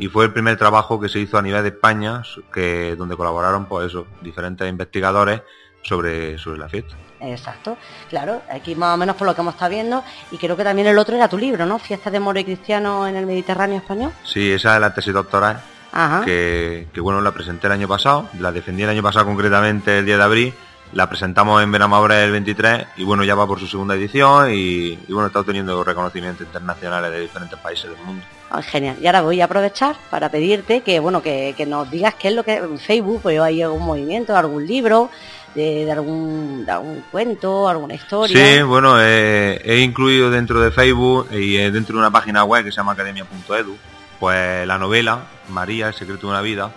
y 0.00 0.08
fue 0.08 0.24
el 0.24 0.32
primer 0.32 0.56
trabajo 0.56 0.98
que 0.98 1.08
se 1.08 1.20
hizo 1.20 1.38
a 1.38 1.42
nivel 1.42 1.62
de 1.62 1.68
España, 1.68 2.22
que 2.52 2.96
donde 2.96 3.16
colaboraron, 3.16 3.66
pues 3.66 3.86
eso, 3.86 4.06
diferentes 4.20 4.68
investigadores 4.68 5.42
sobre, 5.82 6.38
sobre 6.38 6.58
la 6.58 6.68
fiesta. 6.68 6.96
Exacto, 7.20 7.76
claro, 8.08 8.40
aquí 8.50 8.74
más 8.74 8.94
o 8.94 8.96
menos 8.96 9.14
por 9.14 9.26
lo 9.26 9.34
que 9.34 9.42
hemos 9.42 9.54
estado 9.54 9.70
viendo, 9.70 10.02
y 10.32 10.38
creo 10.38 10.56
que 10.56 10.64
también 10.64 10.88
el 10.88 10.98
otro 10.98 11.14
era 11.14 11.28
tu 11.28 11.38
libro, 11.38 11.66
¿no? 11.66 11.78
Fiestas 11.78 12.12
de 12.12 12.18
Moro 12.18 12.40
y 12.40 12.44
Cristiano 12.44 13.06
en 13.06 13.14
el 13.14 13.26
Mediterráneo 13.26 13.76
español. 13.76 14.10
Sí, 14.24 14.50
esa 14.50 14.74
es 14.74 14.80
la 14.80 14.92
tesis 14.92 15.12
doctoral 15.12 15.62
que, 16.24 17.00
bueno, 17.00 17.20
la 17.20 17.32
presenté 17.32 17.66
el 17.66 17.72
año 17.72 17.88
pasado, 17.88 18.28
la 18.38 18.52
defendí 18.52 18.82
el 18.82 18.90
año 18.90 19.02
pasado 19.02 19.26
concretamente 19.26 19.98
el 19.98 20.06
día 20.06 20.16
de 20.16 20.22
abril, 20.22 20.54
la 20.92 21.08
presentamos 21.08 21.62
en 21.62 21.70
Benamabra 21.70 22.24
el 22.24 22.32
23 22.32 22.86
y 22.96 23.04
bueno, 23.04 23.22
ya 23.22 23.34
va 23.34 23.46
por 23.46 23.60
su 23.60 23.66
segunda 23.66 23.94
edición 23.94 24.50
y, 24.52 24.96
bueno, 25.08 25.26
está 25.26 25.40
obteniendo 25.40 25.82
reconocimientos 25.84 26.46
internacionales 26.46 27.12
de 27.12 27.20
diferentes 27.20 27.58
países 27.58 27.90
del 27.90 28.00
mundo. 28.04 28.24
Ah, 28.50 28.62
genial. 28.62 28.96
Y 29.00 29.06
ahora 29.06 29.22
voy 29.22 29.40
a 29.40 29.44
aprovechar 29.44 29.96
para 30.10 30.28
pedirte 30.28 30.80
que, 30.80 30.98
bueno, 30.98 31.22
que, 31.22 31.54
nos 31.68 31.88
digas 31.90 32.14
qué 32.14 32.28
es 32.28 32.34
lo 32.34 32.42
que 32.42 32.56
en 32.56 32.78
Facebook, 32.78 33.20
pues 33.22 33.38
hay 33.38 33.62
algún 33.62 33.84
movimiento, 33.84 34.36
algún 34.36 34.66
libro, 34.66 35.10
de, 35.54 35.90
algún, 35.90 36.66
algún, 36.68 37.04
cuento, 37.12 37.68
alguna 37.68 37.94
historia. 37.94 38.36
Sí, 38.36 38.62
bueno, 38.62 39.00
he 39.00 39.80
incluido 39.82 40.30
dentro 40.30 40.60
de 40.60 40.72
Facebook 40.72 41.28
y 41.30 41.56
dentro 41.56 41.94
de 41.94 42.00
una 42.00 42.10
página 42.10 42.42
web 42.42 42.64
que 42.64 42.72
se 42.72 42.78
llama 42.78 42.92
academia.edu 42.92 43.76
pues 44.20 44.66
la 44.66 44.78
novela 44.78 45.24
María, 45.48 45.88
el 45.88 45.94
secreto 45.94 46.26
de 46.26 46.32
una 46.32 46.42
vida, 46.42 46.70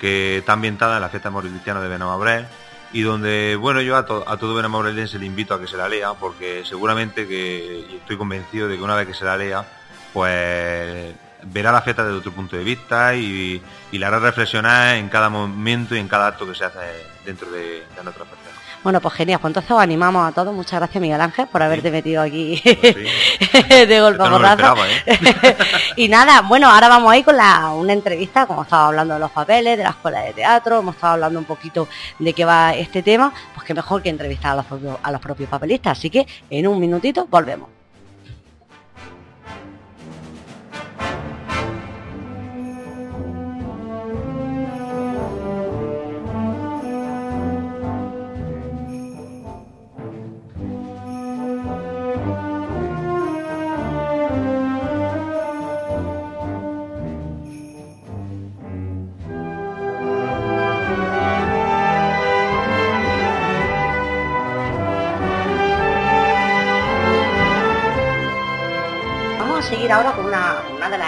que 0.00 0.38
está 0.38 0.54
ambientada 0.54 0.96
en 0.96 1.02
la 1.02 1.08
fiesta 1.08 1.30
cristiana 1.30 1.80
de 1.80 1.88
Benamabrel 1.88 2.46
y 2.92 3.02
donde, 3.02 3.56
bueno, 3.56 3.80
yo 3.82 3.96
a, 3.96 4.00
a 4.00 4.36
todo 4.36 4.54
benamabrelense 4.54 5.18
le 5.18 5.26
invito 5.26 5.54
a 5.54 5.60
que 5.60 5.66
se 5.66 5.76
la 5.76 5.88
lea 5.88 6.14
porque 6.14 6.64
seguramente 6.64 7.28
que 7.28 7.96
estoy 7.96 8.16
convencido 8.16 8.68
de 8.68 8.76
que 8.76 8.82
una 8.82 8.94
vez 8.94 9.06
que 9.06 9.14
se 9.14 9.24
la 9.24 9.36
lea, 9.36 9.64
pues 10.12 11.14
verá 11.42 11.72
la 11.72 11.82
fiesta 11.82 12.04
desde 12.04 12.18
otro 12.18 12.32
punto 12.32 12.56
de 12.56 12.64
vista 12.64 13.14
y, 13.14 13.62
y 13.92 13.98
la 13.98 14.08
hará 14.08 14.18
reflexionar 14.18 14.96
en 14.96 15.08
cada 15.08 15.28
momento 15.28 15.94
y 15.94 15.98
en 15.98 16.08
cada 16.08 16.28
acto 16.28 16.46
que 16.46 16.54
se 16.54 16.64
hace 16.64 16.78
dentro 17.24 17.50
de, 17.50 17.84
de 17.94 18.04
nuestra 18.04 18.24
fiesta. 18.24 18.45
Bueno, 18.82 19.00
pues 19.00 19.14
genial, 19.14 19.40
pues 19.40 19.50
entonces 19.50 19.70
os 19.70 19.80
animamos 19.80 20.28
a 20.28 20.32
todos. 20.32 20.54
Muchas 20.54 20.78
gracias 20.80 21.00
Miguel 21.00 21.20
Ángel 21.20 21.46
por 21.48 21.62
haberte 21.62 21.90
metido 21.90 22.22
aquí 22.22 22.62
pues 22.62 23.88
de 23.88 24.00
golpe 24.00 24.22
¿eh? 25.06 25.56
y 25.96 26.08
nada, 26.08 26.42
bueno, 26.42 26.70
ahora 26.70 26.88
vamos 26.88 27.12
a 27.12 27.16
ir 27.16 27.24
con 27.24 27.36
la, 27.36 27.70
una 27.70 27.92
entrevista, 27.92 28.46
como 28.46 28.62
estaba 28.62 28.88
hablando 28.88 29.14
de 29.14 29.20
los 29.20 29.30
papeles, 29.30 29.76
de 29.76 29.84
la 29.84 29.90
escuela 29.90 30.20
de 30.20 30.32
teatro, 30.32 30.80
hemos 30.80 30.94
estado 30.94 31.14
hablando 31.14 31.38
un 31.38 31.44
poquito 31.44 31.88
de 32.18 32.32
qué 32.32 32.44
va 32.44 32.74
este 32.74 33.02
tema, 33.02 33.32
pues 33.54 33.66
qué 33.66 33.74
mejor 33.74 34.02
que 34.02 34.10
entrevistar 34.10 34.52
a 34.52 34.56
los 34.56 34.66
a 35.02 35.12
los 35.12 35.20
propios 35.20 35.48
papelistas. 35.48 35.98
Así 35.98 36.10
que 36.10 36.26
en 36.50 36.66
un 36.66 36.78
minutito 36.78 37.26
volvemos. 37.30 37.75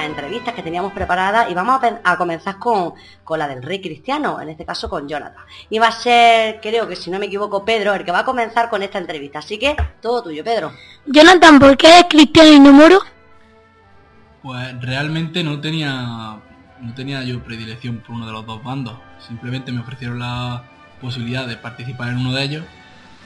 Entrevistas 0.08 0.54
que 0.54 0.62
teníamos 0.62 0.92
preparadas 0.92 1.50
y 1.50 1.54
vamos 1.54 1.80
a, 2.02 2.16
comenzar 2.16 2.58
con, 2.58 2.94
con, 3.24 3.38
la 3.38 3.46
del 3.46 3.62
rey 3.62 3.80
cristiano, 3.80 4.40
en 4.40 4.48
este 4.48 4.64
caso 4.64 4.88
con 4.88 5.08
Jonathan. 5.08 5.44
Y 5.70 5.78
va 5.78 5.88
a 5.88 5.92
ser, 5.92 6.60
creo 6.60 6.88
que 6.88 6.96
si 6.96 7.10
no 7.10 7.18
me 7.18 7.26
equivoco, 7.26 7.64
Pedro, 7.64 7.94
el 7.94 8.04
que 8.04 8.12
va 8.12 8.20
a 8.20 8.24
comenzar 8.24 8.68
con 8.68 8.82
esta 8.82 8.98
entrevista. 8.98 9.38
Así 9.38 9.58
que 9.58 9.76
todo 10.00 10.22
tuyo, 10.22 10.42
Pedro. 10.42 10.72
Jonathan, 11.06 11.58
¿por 11.58 11.76
qué 11.76 12.00
es 12.00 12.04
cristiano 12.08 12.52
y 12.52 12.60
no 12.60 12.72
moro? 12.72 13.00
Pues 14.42 14.80
realmente 14.80 15.44
no 15.44 15.60
tenía, 15.60 16.40
no 16.80 16.94
tenía 16.94 17.22
yo 17.22 17.42
predilección 17.42 17.98
por 17.98 18.16
uno 18.16 18.26
de 18.26 18.32
los 18.32 18.46
dos 18.46 18.62
bandos. 18.62 18.98
Simplemente 19.26 19.72
me 19.72 19.80
ofrecieron 19.80 20.18
la 20.18 20.64
posibilidad 21.00 21.46
de 21.46 21.56
participar 21.56 22.08
en 22.08 22.18
uno 22.18 22.32
de 22.32 22.42
ellos 22.42 22.64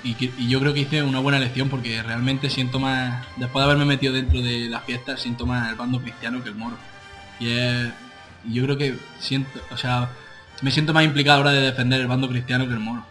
y, 0.04 0.48
yo 0.48 0.60
creo 0.60 0.74
que 0.74 0.80
hice 0.80 1.02
una 1.02 1.20
buena 1.20 1.38
elección 1.38 1.68
porque 1.68 2.02
realmente 2.02 2.50
siento 2.50 2.78
más, 2.78 3.24
después 3.36 3.64
de 3.64 3.70
haberme 3.70 3.84
metido 3.84 4.12
dentro 4.12 4.40
de 4.40 4.68
las 4.68 4.84
fiestas, 4.84 5.20
siento 5.20 5.46
más 5.46 5.70
el 5.70 5.76
bando 5.76 6.00
cristiano 6.00 6.42
que 6.42 6.48
el 6.48 6.56
moro. 6.56 6.76
Y, 7.38 7.46
yo 8.52 8.64
creo 8.64 8.76
que 8.76 8.96
siento, 9.20 9.60
o 9.70 9.76
sea, 9.76 10.10
me 10.62 10.72
siento 10.72 10.92
más 10.92 11.04
implicado 11.04 11.38
ahora 11.38 11.52
de 11.52 11.60
defender 11.60 12.00
el 12.00 12.08
bando 12.08 12.28
cristiano 12.28 12.66
que 12.66 12.72
el 12.72 12.80
moro. 12.80 13.04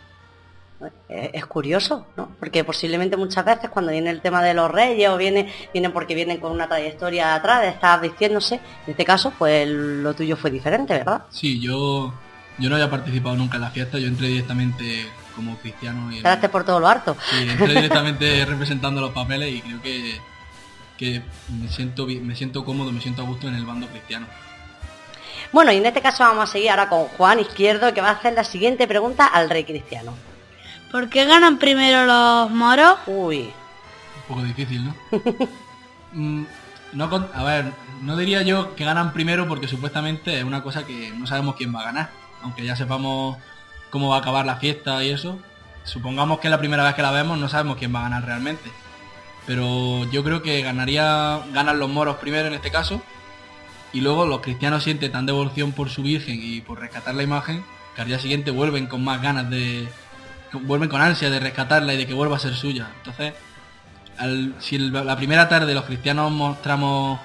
Es 1.07 1.45
curioso, 1.45 2.07
¿no? 2.17 2.31
Porque 2.39 2.63
posiblemente 2.63 3.15
muchas 3.15 3.45
veces 3.45 3.69
cuando 3.69 3.91
viene 3.91 4.10
el 4.10 4.19
tema 4.19 4.41
de 4.41 4.55
los 4.55 4.69
reyes 4.69 5.10
o 5.10 5.17
viene, 5.17 5.53
vienen 5.71 5.93
porque 5.93 6.15
vienen 6.15 6.39
con 6.39 6.51
una 6.51 6.67
trayectoria 6.67 7.36
atrás 7.36 7.62
de 7.62 7.69
estar 7.69 8.01
vistiéndose, 8.01 8.55
en 8.55 8.91
este 8.91 9.05
caso, 9.05 9.31
pues 9.38 9.69
lo 9.69 10.13
tuyo 10.15 10.36
fue 10.36 10.50
diferente, 10.50 10.95
¿verdad? 10.95 11.24
Sí, 11.29 11.60
yo, 11.60 12.12
yo 12.57 12.69
no 12.69 12.75
había 12.75 12.89
participado 12.89 13.36
nunca 13.36 13.57
en 13.57 13.62
la 13.62 13.69
fiesta, 13.69 14.00
yo 14.00 14.07
entré 14.07 14.29
directamente 14.29 15.05
como 15.36 15.58
cristiano. 15.58 16.12
Y, 16.12 16.22
por 16.48 16.64
todo 16.64 16.80
lo 16.80 16.88
harto. 16.88 17.15
Sí, 17.30 17.50
entré 17.50 17.74
directamente 17.74 18.46
representando 18.48 19.02
los 19.02 19.12
papeles 19.12 19.54
y 19.54 19.62
creo 19.62 19.82
que, 19.82 20.20
que 20.98 21.22
me, 21.50 21.70
siento, 21.70 22.06
me 22.06 22.36
siento 22.36 22.63
cómodo, 22.65 22.91
me 22.91 23.02
siento 23.02 23.22
a 23.22 23.26
gusto 23.26 23.48
en 23.48 23.56
el 23.56 23.65
bando 23.65 23.88
cristiano. 23.88 24.28
Bueno, 25.52 25.72
y 25.72 25.78
en 25.78 25.86
este 25.86 26.02
caso 26.02 26.24
vamos 26.24 26.50
a 26.50 26.52
seguir 26.52 26.70
ahora 26.70 26.88
con 26.88 27.06
Juan 27.08 27.39
Izquierdo, 27.39 27.94
que 27.94 28.02
va 28.02 28.10
a 28.10 28.13
hacer 28.13 28.34
la 28.34 28.44
siguiente 28.44 28.88
pregunta 28.88 29.26
al 29.26 29.50
rey 29.50 29.65
cristiano. 29.65 30.13
¿Por 30.91 31.10
qué 31.10 31.26
ganan 31.26 31.58
primero 31.58 32.06
los 32.06 32.52
moros? 32.52 33.00
Uy. 33.08 33.41
Un 33.41 34.24
poco 34.28 34.44
difícil, 34.44 34.86
¿no? 34.86 34.96
Mm, 36.13 36.44
no 36.91 37.30
a 37.34 37.44
ver, 37.46 37.72
no 38.02 38.17
diría 38.17 38.41
yo 38.41 38.76
que 38.76 38.84
ganan 38.84 39.13
primero 39.13 39.48
porque 39.48 39.70
supuestamente 39.70 40.39
es 40.39 40.44
una 40.44 40.62
cosa 40.62 40.86
que 40.86 41.12
no 41.12 41.26
sabemos 41.26 41.56
quién 41.56 41.74
va 41.74 41.80
a 41.80 41.86
ganar. 41.86 42.10
Aunque 42.41 42.65
ya 42.65 42.76
sepamos 42.76 43.38
cómo 43.91 44.10
va 44.10 44.15
a 44.15 44.19
acabar 44.19 44.45
la 44.45 44.56
fiesta 44.56 45.04
y 45.04 45.10
eso. 45.10 45.38
Supongamos 45.84 46.39
que 46.39 46.47
es 46.47 46.51
la 46.51 46.58
primera 46.58 46.84
vez 46.84 46.95
que 46.95 47.04
la 47.04 47.12
vemos, 47.12 47.38
no 47.38 47.47
sabemos 47.49 47.77
quién 47.77 47.93
va 47.93 47.99
a 47.99 48.04
ganar 48.04 48.25
realmente. 48.25 48.71
Pero 49.45 50.10
yo 50.12 50.23
creo 50.23 50.41
que 50.41 50.62
ganaría, 50.62 51.41
ganan 51.54 51.77
los 51.77 51.89
moros 51.89 52.17
primero 52.17 52.47
en 52.47 52.54
este 52.54 52.71
caso. 52.71 53.01
Y 53.93 54.01
luego 54.01 54.25
los 54.25 54.41
cristianos 54.41 54.84
sienten 54.84 55.12
tan 55.12 55.25
devoción 55.25 55.73
por 55.73 55.89
su 55.89 56.01
Virgen 56.01 56.39
y 56.41 56.62
por 56.62 56.80
rescatar 56.80 57.13
la 57.13 57.23
imagen, 57.23 57.63
que 57.95 58.01
al 58.01 58.08
día 58.08 58.19
siguiente 58.19 58.49
vuelven 58.49 58.88
con 58.88 59.04
más 59.04 59.21
ganas 59.21 59.49
de... 59.49 59.88
vuelven 60.54 60.89
con 60.89 61.01
ansia 61.01 61.30
de 61.30 61.39
rescatarla 61.39 61.93
y 61.93 61.97
de 61.97 62.08
que 62.08 62.13
vuelva 62.13 62.38
a 62.38 62.39
ser 62.39 62.56
suya. 62.56 62.88
Entonces, 62.97 63.34
si 64.60 64.77
la 64.77 65.15
primera 65.17 65.49
tarde 65.49 65.73
los 65.73 65.86
cristianos 65.86 66.32
mostramos 66.32 67.19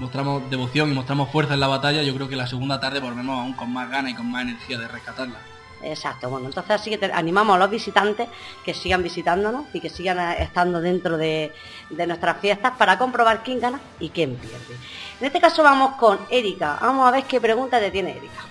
mostramos 0.00 0.48
devoción 0.50 0.90
y 0.90 0.94
mostramos 0.94 1.30
fuerza 1.30 1.54
en 1.54 1.60
la 1.60 1.68
batalla, 1.68 2.02
yo 2.02 2.14
creo 2.14 2.28
que 2.28 2.36
la 2.36 2.46
segunda 2.46 2.80
tarde 2.80 3.00
volvemos 3.00 3.38
aún 3.38 3.52
con 3.52 3.70
más 3.72 3.90
ganas 3.90 4.12
y 4.12 4.14
con 4.14 4.30
más 4.30 4.42
energía 4.42 4.78
de 4.78 4.88
rescatarla. 4.88 5.38
Exacto, 5.82 6.28
bueno, 6.28 6.46
entonces 6.46 6.72
así 6.72 6.90
que 6.90 7.06
animamos 7.06 7.56
a 7.56 7.58
los 7.58 7.70
visitantes 7.70 8.28
que 8.64 8.74
sigan 8.74 9.02
visitándonos 9.02 9.64
y 9.72 9.80
que 9.80 9.88
sigan 9.88 10.18
eh, 10.18 10.42
estando 10.42 10.80
dentro 10.80 11.16
de, 11.16 11.52
nuestras 11.90 12.38
fiestas 12.38 12.72
para 12.76 12.98
comprobar 12.98 13.42
quién 13.42 13.60
gana 13.60 13.80
y 13.98 14.10
quién 14.10 14.36
pierde. 14.36 14.76
En 15.20 15.26
este 15.26 15.40
caso 15.40 15.62
vamos 15.62 15.96
con 15.96 16.18
Erika. 16.30 16.78
Vamos 16.80 17.08
a 17.08 17.10
ver 17.10 17.24
qué 17.24 17.40
pregunta 17.40 17.80
te 17.80 17.90
tiene 17.90 18.10
Erika. 18.10 18.44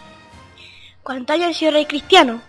¿Cuántos 1.03 1.35
años 1.35 1.49
has 1.51 1.57
sido 1.57 1.71
rey 1.71 1.85
cristiano? 1.85 2.41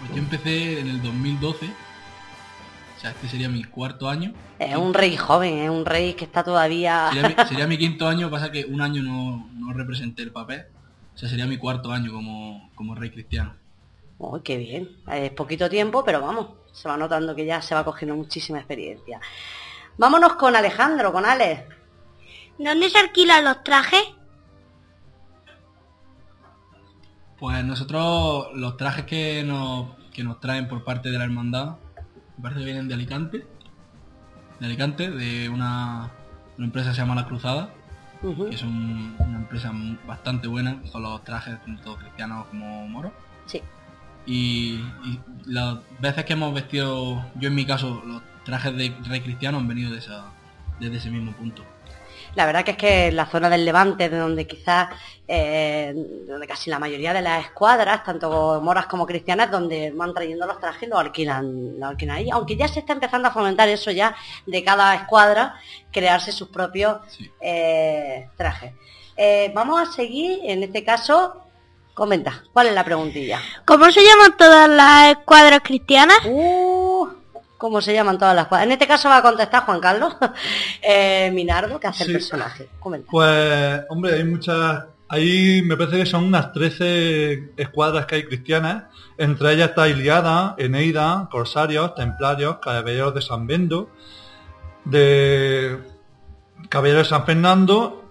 Pues 0.00 0.12
yo 0.12 0.18
empecé 0.18 0.80
en 0.80 0.88
el 0.88 1.02
2012. 1.02 1.66
O 1.66 3.00
sea, 3.00 3.10
este 3.10 3.28
sería 3.28 3.48
mi 3.48 3.64
cuarto 3.64 4.08
año. 4.08 4.32
Es 4.58 4.76
un 4.76 4.94
rey 4.94 5.16
joven, 5.16 5.58
es 5.58 5.70
un 5.70 5.84
rey 5.84 6.14
que 6.14 6.24
está 6.24 6.42
todavía... 6.42 7.10
Sería 7.46 7.66
mi, 7.66 7.78
quinto 7.78 8.08
año, 8.08 8.30
pasa 8.30 8.50
que 8.50 8.64
un 8.64 8.80
año 8.80 9.02
no, 9.02 9.48
no 9.52 9.72
representé 9.72 10.22
el 10.22 10.32
papel. 10.32 10.66
O 11.14 11.18
sea, 11.18 11.28
sería 11.28 11.46
mi 11.46 11.58
cuarto 11.58 11.92
año 11.92 12.12
como, 12.12 12.70
como 12.74 12.94
rey 12.94 13.10
cristiano. 13.10 13.54
Uy, 14.18 14.40
qué 14.42 14.56
bien. 14.56 14.88
Es 15.10 15.30
poquito 15.30 15.68
tiempo, 15.68 16.04
pero 16.04 16.20
vamos, 16.20 16.48
se 16.72 16.88
va 16.88 16.96
notando 16.96 17.34
que 17.34 17.46
ya 17.46 17.62
se 17.62 17.74
va 17.74 17.84
cogiendo 17.84 18.16
muchísima 18.16 18.58
experiencia. 18.58 19.20
Vámonos 19.96 20.34
con 20.34 20.56
Alejandro, 20.56 21.12
con 21.12 21.24
Ale. 21.24 21.66
¿Dónde 22.58 22.90
se 22.90 22.98
alquilan 22.98 23.44
los 23.44 23.62
trajes? 23.62 24.02
Pues 27.38 27.64
nosotros 27.64 28.48
los 28.54 28.76
trajes 28.76 29.04
que 29.04 29.44
nos, 29.44 29.90
que 30.12 30.24
nos 30.24 30.40
traen 30.40 30.68
por 30.68 30.84
parte 30.84 31.10
de 31.10 31.18
la 31.18 31.24
hermandad, 31.24 31.76
me 32.36 32.42
parece 32.42 32.60
que 32.60 32.66
vienen 32.66 32.88
de 32.88 32.94
Alicante. 32.94 33.46
De 34.58 34.66
Alicante, 34.66 35.10
de 35.10 35.48
una, 35.48 36.10
una 36.56 36.66
empresa 36.66 36.90
que 36.90 36.94
se 36.96 37.00
llama 37.02 37.14
La 37.14 37.26
Cruzada 37.26 37.70
que 38.48 38.54
es 38.54 38.62
una 38.62 39.38
empresa 39.38 39.72
bastante 40.06 40.48
buena 40.48 40.80
con 40.90 41.02
los 41.02 41.22
trajes 41.24 41.62
tanto 41.64 41.96
cristianos 41.96 42.46
como 42.46 42.88
moros. 42.88 43.12
Sí. 43.46 43.60
Y, 44.26 44.80
las 45.44 45.78
veces 46.00 46.24
que 46.24 46.32
hemos 46.32 46.54
vestido, 46.54 47.24
yo 47.34 47.48
en 47.48 47.54
mi 47.54 47.66
caso, 47.66 48.02
los 48.06 48.22
trajes 48.44 48.74
de 48.74 48.94
rey 49.06 49.20
cristiano 49.20 49.58
han 49.58 49.68
venido 49.68 49.92
de 49.92 49.98
esa, 49.98 50.26
desde 50.80 50.96
ese 50.96 51.10
mismo 51.10 51.32
punto. 51.32 51.62
La 52.34 52.46
verdad 52.46 52.64
que 52.64 52.72
es 52.72 52.76
que 52.76 53.12
la 53.12 53.26
zona 53.26 53.48
del 53.48 53.64
Levante, 53.64 54.08
de 54.08 54.18
donde 54.18 54.46
quizás, 54.46 54.88
eh, 55.28 55.92
donde 56.26 56.46
casi 56.46 56.68
la 56.68 56.78
mayoría 56.78 57.12
de 57.12 57.22
las 57.22 57.44
escuadras, 57.44 58.02
tanto 58.04 58.60
moras 58.60 58.86
como 58.86 59.06
cristianas, 59.06 59.50
donde 59.50 59.90
van 59.92 60.12
trayendo 60.12 60.46
los 60.46 60.58
trajes, 60.58 60.88
los 60.88 60.98
alquilan, 60.98 61.78
los 61.78 61.90
alquilan 61.90 62.16
ahí. 62.16 62.30
Aunque 62.30 62.56
ya 62.56 62.68
se 62.68 62.80
está 62.80 62.92
empezando 62.92 63.28
a 63.28 63.32
fomentar 63.32 63.68
eso 63.68 63.90
ya 63.90 64.16
de 64.46 64.64
cada 64.64 64.94
escuadra, 64.94 65.54
crearse 65.92 66.32
sus 66.32 66.48
propios 66.48 66.98
eh, 67.40 68.28
trajes. 68.36 68.72
Eh, 69.16 69.52
vamos 69.54 69.80
a 69.80 69.92
seguir, 69.92 70.40
en 70.42 70.64
este 70.64 70.82
caso, 70.82 71.44
comenta, 71.94 72.42
¿cuál 72.52 72.66
es 72.66 72.74
la 72.74 72.84
preguntilla? 72.84 73.40
¿Cómo 73.64 73.90
se 73.92 74.02
llaman 74.02 74.36
todas 74.36 74.68
las 74.68 75.12
escuadras 75.12 75.60
cristianas? 75.62 76.18
Uh, 76.26 76.73
cómo 77.64 77.80
se 77.80 77.94
llaman 77.94 78.18
todas 78.18 78.36
las 78.36 78.46
cuadras. 78.46 78.66
En 78.66 78.72
este 78.72 78.86
caso 78.86 79.08
va 79.08 79.16
a 79.16 79.22
contestar 79.22 79.64
Juan 79.64 79.80
Carlos 79.80 80.14
eh, 80.82 81.30
Minardo, 81.32 81.80
que 81.80 81.86
hace 81.86 82.04
el 82.04 82.12
personaje. 82.12 82.68
Pues, 83.10 83.80
hombre, 83.88 84.16
hay 84.16 84.24
muchas... 84.24 84.84
Ahí 85.08 85.62
me 85.64 85.74
parece 85.74 85.96
que 85.96 86.04
son 86.04 86.24
unas 86.24 86.52
13 86.52 87.52
escuadras 87.56 88.04
que 88.04 88.16
hay 88.16 88.24
cristianas. 88.24 88.84
Entre 89.16 89.54
ellas 89.54 89.70
está 89.70 89.88
Iliada, 89.88 90.54
Eneida, 90.58 91.26
Corsarios, 91.30 91.94
Templarios, 91.94 92.58
Caballeros 92.58 93.14
de 93.14 93.22
San 93.22 93.46
Bendo, 93.46 93.88
de 94.84 95.78
Caballeros 96.68 97.04
de 97.04 97.08
San 97.08 97.24
Fernando 97.24 98.10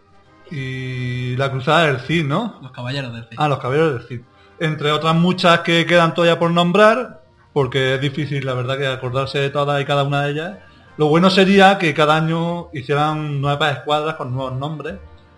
y 0.50 1.36
la 1.36 1.52
Cruzada 1.52 1.86
del 1.86 2.00
Cid, 2.00 2.26
¿no? 2.26 2.58
Los 2.60 2.72
Caballeros 2.72 3.14
del 3.14 3.26
Cid. 3.30 3.38
Ah, 3.38 3.48
los 3.48 3.60
Caballeros 3.60 3.94
del 3.94 4.08
Cid. 4.08 4.22
Entre 4.60 4.92
otras 4.92 5.14
muchas 5.14 5.60
que 5.60 5.86
quedan 5.86 6.16
todavía 6.16 6.40
por 6.40 6.50
nombrar, 6.50 7.23
porque 7.54 7.96
es 7.96 8.02
difícil, 8.02 8.46
la 8.46 8.54
verdad, 8.54 8.78
que 8.78 8.88
acordarse 8.88 9.40
de 9.40 9.50
todas 9.50 9.82
y 9.82 9.86
cada 9.86 10.04
una 10.04 10.24
de 10.24 10.32
ellas. 10.32 10.58
Lo 10.98 11.08
bueno 11.08 11.30
sería 11.30 11.78
que 11.78 11.94
cada 11.94 12.16
año 12.16 12.70
hicieran 12.74 13.42
nuevas 13.42 13.78
escuadras 13.78 14.16
con 14.16 14.34
nuevos 14.34 14.54
nombres 14.54 14.96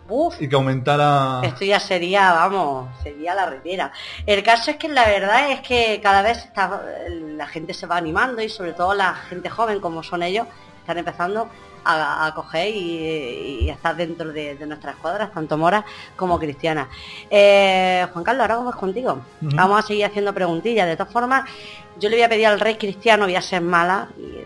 Uf, 0.08 0.40
y 0.40 0.48
que 0.48 0.56
aumentara... 0.56 1.42
esto 1.44 1.66
ya 1.66 1.80
sería, 1.80 2.32
vamos, 2.32 2.90
sería 3.02 3.34
la 3.34 3.48
retira. 3.48 3.92
El 4.26 4.44
caso 4.44 4.72
es 4.72 4.78
que 4.78 4.88
la 4.88 5.06
verdad 5.06 5.52
es 5.52 5.62
que 5.62 6.00
cada 6.02 6.22
vez 6.22 6.46
está, 6.46 6.82
la 7.10 7.48
gente 7.48 7.74
se 7.74 7.88
va 7.88 7.98
animando 7.98 8.42
y 8.42 8.50
sobre 8.50 8.74
todo 8.74 8.94
la 8.94 9.16
gente 9.16 9.50
joven 9.50 9.80
como 9.80 10.04
son 10.04 10.22
ellos, 10.22 10.46
están 10.82 11.00
empezando 11.00 11.50
a, 11.86 12.26
a 12.26 12.34
coger 12.34 12.76
y, 12.76 13.60
y 13.62 13.70
estar 13.70 13.96
dentro 13.96 14.34
de, 14.34 14.56
de 14.56 14.66
nuestras 14.66 14.96
escuadras, 14.96 15.32
tanto 15.32 15.58
moras 15.58 15.86
como 16.16 16.40
cristianas. 16.40 16.88
Eh, 17.30 18.06
Juan 18.12 18.26
Carlos, 18.26 18.42
ahora 18.42 18.58
vamos 18.58 18.76
contigo. 18.76 19.22
Vamos 19.42 19.80
a 19.80 19.88
seguir 19.88 20.06
haciendo 20.06 20.34
preguntillas. 20.34 20.88
De 20.88 20.98
todas 20.98 21.14
formas, 21.14 21.50
yo 21.98 22.10
le 22.10 22.16
voy 22.16 22.24
a 22.24 22.30
pedir 22.30 22.48
al 22.48 22.60
rey 22.60 22.76
cristiano, 22.76 23.26
voy 23.26 23.36
a 23.36 23.42
ser 23.42 23.62
mala, 23.62 24.10
y 24.18 24.40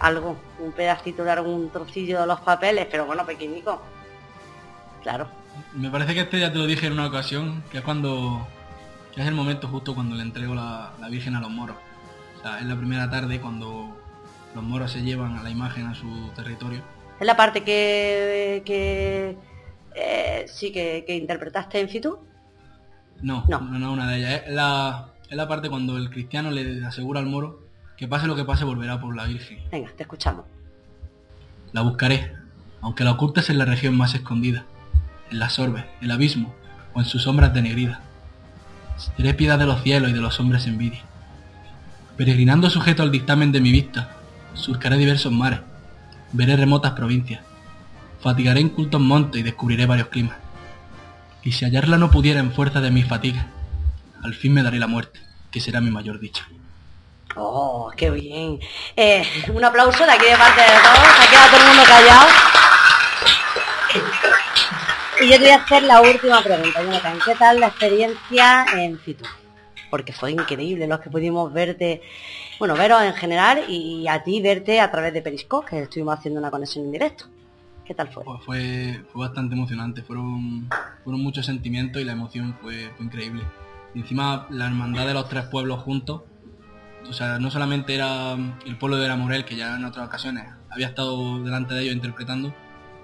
algo, 0.00 0.36
un 0.58 0.72
pedacito 0.72 1.22
de 1.22 1.30
algún 1.30 1.70
trocillo 1.70 2.20
de 2.20 2.26
los 2.26 2.40
papeles, 2.40 2.88
pero 2.90 3.06
bueno, 3.06 3.24
pequeñico. 3.24 3.80
Claro. 5.02 5.28
Me 5.74 5.90
parece 5.90 6.14
que 6.14 6.20
este 6.22 6.40
ya 6.40 6.52
te 6.52 6.58
lo 6.58 6.66
dije 6.66 6.86
en 6.86 6.94
una 6.94 7.06
ocasión, 7.06 7.62
que 7.70 7.78
es 7.78 7.84
cuando... 7.84 8.46
que 9.14 9.22
es 9.22 9.26
el 9.26 9.34
momento 9.34 9.68
justo 9.68 9.94
cuando 9.94 10.14
le 10.14 10.22
entrego 10.22 10.54
la, 10.54 10.92
la 11.00 11.08
Virgen 11.08 11.36
a 11.36 11.40
los 11.40 11.50
moros. 11.50 11.76
O 12.38 12.42
sea, 12.42 12.58
es 12.58 12.66
la 12.66 12.76
primera 12.76 13.10
tarde 13.10 13.40
cuando 13.40 13.95
los 14.56 14.64
moros 14.64 14.90
se 14.90 15.02
llevan 15.02 15.36
a 15.36 15.42
la 15.42 15.50
imagen 15.50 15.86
a 15.86 15.94
su 15.94 16.30
territorio. 16.34 16.82
Es 17.20 17.26
la 17.26 17.36
parte 17.36 17.62
que, 17.62 18.62
que 18.64 19.36
eh, 19.94 20.46
sí 20.48 20.72
que, 20.72 21.04
que 21.06 21.14
interpretaste 21.14 21.78
en 21.78 21.88
Fitu. 21.88 22.18
No, 23.22 23.44
No. 23.48 23.60
no, 23.60 23.78
no, 23.78 23.92
una 23.92 24.08
de 24.10 24.16
ellas. 24.18 24.42
Es 24.46 24.52
la, 24.54 25.08
es 25.28 25.36
la 25.36 25.46
parte 25.46 25.68
cuando 25.68 25.96
el 25.98 26.10
cristiano 26.10 26.50
le 26.50 26.84
asegura 26.84 27.20
al 27.20 27.26
moro 27.26 27.60
que 27.96 28.08
pase 28.08 28.26
lo 28.26 28.34
que 28.34 28.44
pase 28.44 28.64
volverá 28.64 29.00
por 29.00 29.14
la 29.14 29.24
Virgen. 29.24 29.58
Venga, 29.70 29.90
te 29.96 30.02
escuchamos. 30.02 30.44
La 31.72 31.82
buscaré, 31.82 32.32
aunque 32.80 33.04
la 33.04 33.12
ocultes 33.12 33.50
en 33.50 33.58
la 33.58 33.64
región 33.66 33.96
más 33.96 34.14
escondida, 34.14 34.64
en 35.30 35.38
las 35.38 35.58
orbes, 35.58 35.84
el 36.00 36.10
abismo 36.10 36.54
o 36.94 37.00
en 37.00 37.06
sus 37.06 37.22
sombras 37.22 37.52
denegridas. 37.52 37.98
Seré 39.16 39.34
piedad 39.34 39.58
de 39.58 39.66
los 39.66 39.82
cielos 39.82 40.10
y 40.10 40.14
de 40.14 40.20
los 40.20 40.40
hombres 40.40 40.66
envidia. 40.66 41.02
Peregrinando 42.16 42.70
sujeto 42.70 43.02
al 43.02 43.10
dictamen 43.10 43.52
de 43.52 43.60
mi 43.60 43.70
vista, 43.72 44.15
surcaré 44.56 44.96
diversos 44.96 45.32
mares, 45.32 45.60
veré 46.32 46.56
remotas 46.56 46.92
provincias, 46.92 47.40
fatigaré 48.20 48.60
en 48.60 48.70
cultos 48.70 49.00
montes 49.00 49.40
y 49.40 49.44
descubriré 49.44 49.86
varios 49.86 50.08
climas. 50.08 50.36
Y 51.42 51.52
si 51.52 51.64
hallarla 51.64 51.96
no 51.96 52.10
pudiera 52.10 52.40
en 52.40 52.52
fuerza 52.52 52.80
de 52.80 52.90
mis 52.90 53.06
fatigas, 53.06 53.46
al 54.24 54.34
fin 54.34 54.52
me 54.52 54.62
daré 54.62 54.78
la 54.78 54.88
muerte, 54.88 55.20
que 55.50 55.60
será 55.60 55.80
mi 55.80 55.90
mayor 55.90 56.18
dicha. 56.18 56.46
Oh, 57.36 57.90
qué 57.96 58.10
bien. 58.10 58.58
Eh, 58.96 59.22
un 59.52 59.62
aplauso 59.62 60.04
de 60.04 60.10
aquí 60.10 60.24
de 60.24 60.36
parte 60.36 60.60
de 60.60 60.68
todos. 60.68 61.16
Se 61.16 61.22
ha 61.22 61.30
quedado 61.30 61.50
todo 61.50 61.60
el 61.60 61.66
mundo 61.66 61.82
callado. 61.84 62.26
Y 65.20 65.28
yo 65.28 65.36
te 65.36 65.38
voy 65.38 65.50
a 65.50 65.56
hacer 65.56 65.82
la 65.82 66.00
última 66.00 66.42
pregunta. 66.42 67.12
¿Qué 67.24 67.34
tal 67.34 67.60
la 67.60 67.66
experiencia 67.68 68.66
en 68.74 68.98
Fitu? 68.98 69.24
Porque 69.90 70.12
fue 70.12 70.32
increíble 70.32 70.86
los 70.86 71.00
que 71.00 71.10
pudimos 71.10 71.52
verte, 71.52 72.02
bueno, 72.58 72.74
veros 72.74 73.02
en 73.02 73.14
general 73.14 73.64
y 73.68 74.06
a 74.08 74.22
ti 74.22 74.40
verte 74.40 74.80
a 74.80 74.90
través 74.90 75.12
de 75.12 75.22
Periscope, 75.22 75.68
que 75.68 75.82
estuvimos 75.82 76.18
haciendo 76.18 76.40
una 76.40 76.50
conexión 76.50 76.86
en 76.86 76.92
directo. 76.92 77.26
¿Qué 77.86 77.94
tal 77.94 78.08
fue? 78.08 78.24
Pues 78.24 78.42
fue, 78.44 79.04
fue 79.12 79.26
bastante 79.26 79.54
emocionante, 79.54 80.02
fueron, 80.02 80.68
fueron 81.04 81.22
muchos 81.22 81.46
sentimientos 81.46 82.02
y 82.02 82.04
la 82.04 82.12
emoción 82.12 82.56
fue, 82.60 82.90
fue 82.96 83.06
increíble. 83.06 83.44
Y 83.94 84.00
encima 84.00 84.48
la 84.50 84.66
hermandad 84.66 85.06
de 85.06 85.14
los 85.14 85.28
tres 85.28 85.44
pueblos 85.44 85.82
juntos, 85.82 86.22
o 87.08 87.12
sea, 87.12 87.38
no 87.38 87.50
solamente 87.50 87.94
era 87.94 88.32
el 88.66 88.76
pueblo 88.76 88.96
de 88.96 89.06
la 89.06 89.14
Morel, 89.14 89.44
que 89.44 89.54
ya 89.54 89.76
en 89.76 89.84
otras 89.84 90.08
ocasiones 90.08 90.46
había 90.68 90.88
estado 90.88 91.42
delante 91.44 91.74
de 91.74 91.82
ellos 91.82 91.94
interpretando, 91.94 92.52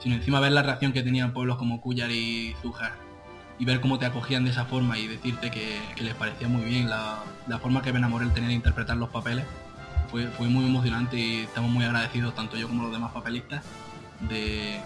sino 0.00 0.16
encima 0.16 0.40
ver 0.40 0.50
la 0.50 0.62
reacción 0.62 0.92
que 0.92 1.04
tenían 1.04 1.32
pueblos 1.32 1.58
como 1.58 1.80
Cuyar 1.80 2.10
y 2.10 2.54
Zújar 2.60 3.11
y 3.58 3.64
ver 3.64 3.80
cómo 3.80 3.98
te 3.98 4.06
acogían 4.06 4.44
de 4.44 4.50
esa 4.50 4.64
forma 4.64 4.98
y 4.98 5.06
decirte 5.06 5.50
que, 5.50 5.80
que 5.94 6.02
les 6.02 6.14
parecía 6.14 6.48
muy 6.48 6.62
bien 6.62 6.88
la, 6.90 7.18
la 7.46 7.58
forma 7.58 7.82
que 7.82 7.92
Benamorel 7.92 8.32
tenía 8.32 8.48
de 8.48 8.54
interpretar 8.54 8.96
los 8.96 9.08
papeles, 9.10 9.44
fue, 10.10 10.26
fue 10.26 10.48
muy 10.48 10.64
emocionante 10.66 11.16
y 11.16 11.40
estamos 11.42 11.70
muy 11.70 11.84
agradecidos, 11.84 12.34
tanto 12.34 12.56
yo 12.56 12.68
como 12.68 12.82
los 12.82 12.92
demás 12.92 13.12
papelistas, 13.12 13.62
de, 14.20 14.80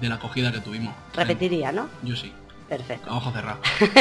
de 0.00 0.08
la 0.08 0.16
acogida 0.16 0.50
que 0.52 0.60
tuvimos. 0.60 0.94
Repetiría, 1.14 1.72
¿no? 1.72 1.88
Yo 2.02 2.16
sí, 2.16 2.32
Perfecto. 2.68 3.10
a 3.10 3.16
ojos 3.16 3.32
cerrados. 3.32 3.60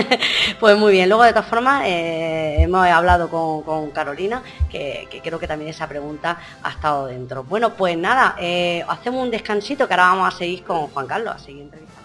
Pues 0.59 0.77
muy 0.77 0.91
bien, 0.93 1.09
luego 1.09 1.23
de 1.23 1.31
todas 1.31 1.47
formas 1.47 1.83
eh, 1.85 2.57
hemos 2.59 2.85
hablado 2.87 3.29
con, 3.29 3.63
con 3.63 3.91
Carolina, 3.91 4.41
que, 4.69 5.07
que 5.09 5.21
creo 5.21 5.39
que 5.39 5.47
también 5.47 5.69
esa 5.71 5.87
pregunta 5.87 6.37
ha 6.63 6.69
estado 6.69 7.07
dentro. 7.07 7.43
Bueno, 7.43 7.73
pues 7.73 7.97
nada, 7.97 8.35
eh, 8.39 8.83
hacemos 8.87 9.23
un 9.23 9.31
descansito 9.31 9.87
que 9.87 9.93
ahora 9.93 10.07
vamos 10.07 10.33
a 10.33 10.37
seguir 10.37 10.63
con 10.63 10.87
Juan 10.87 11.07
Carlos, 11.07 11.35
a 11.35 11.39
seguir 11.39 11.63
entrevistando. 11.63 12.00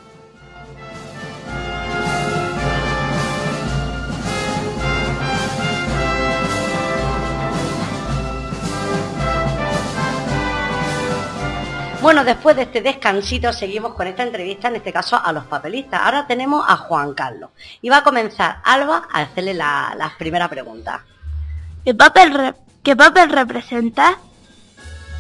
Bueno, 12.07 12.23
después 12.23 12.55
de 12.55 12.63
este 12.63 12.83
descansito 12.83 13.53
seguimos 13.53 13.95
con 13.95 14.07
esta 14.07 14.23
entrevista, 14.23 14.69
en 14.69 14.77
este 14.77 14.93
caso 14.93 15.21
a 15.21 15.33
los 15.33 15.45
papelistas. 15.47 16.03
Ahora 16.05 16.25
tenemos 16.25 16.65
a 16.69 16.77
Juan 16.77 17.15
Carlos. 17.15 17.51
Y 17.83 17.89
va 17.89 17.97
a 17.97 18.03
comenzar 18.05 18.59
Alba 18.63 19.09
a 19.13 19.23
hacerle 19.23 19.55
la, 19.55 19.93
las 19.99 20.13
primeras 20.13 20.49
preguntas. 20.49 21.01
¿Qué 21.85 21.97
papel, 21.97 22.33
re- 22.33 22.55
qué 22.85 22.95
papel 22.95 23.29
representa? 23.31 24.19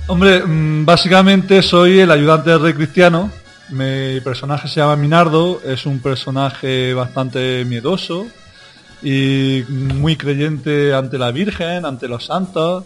Hombre, 0.06 0.44
mm, 0.46 0.84
básicamente 0.86 1.60
soy 1.60 1.98
el 1.98 2.10
ayudante 2.12 2.50
del 2.50 2.62
rey 2.62 2.74
cristiano. 2.74 3.32
Mi 3.70 4.20
personaje 4.20 4.68
se 4.68 4.78
llama 4.78 4.94
Minardo, 4.94 5.60
es 5.64 5.86
un 5.86 5.98
personaje 5.98 6.94
bastante 6.94 7.64
miedoso 7.64 8.28
y 9.02 9.64
muy 9.68 10.14
creyente 10.14 10.94
ante 10.94 11.18
la 11.18 11.32
Virgen, 11.32 11.84
ante 11.84 12.06
los 12.06 12.26
santos. 12.26 12.84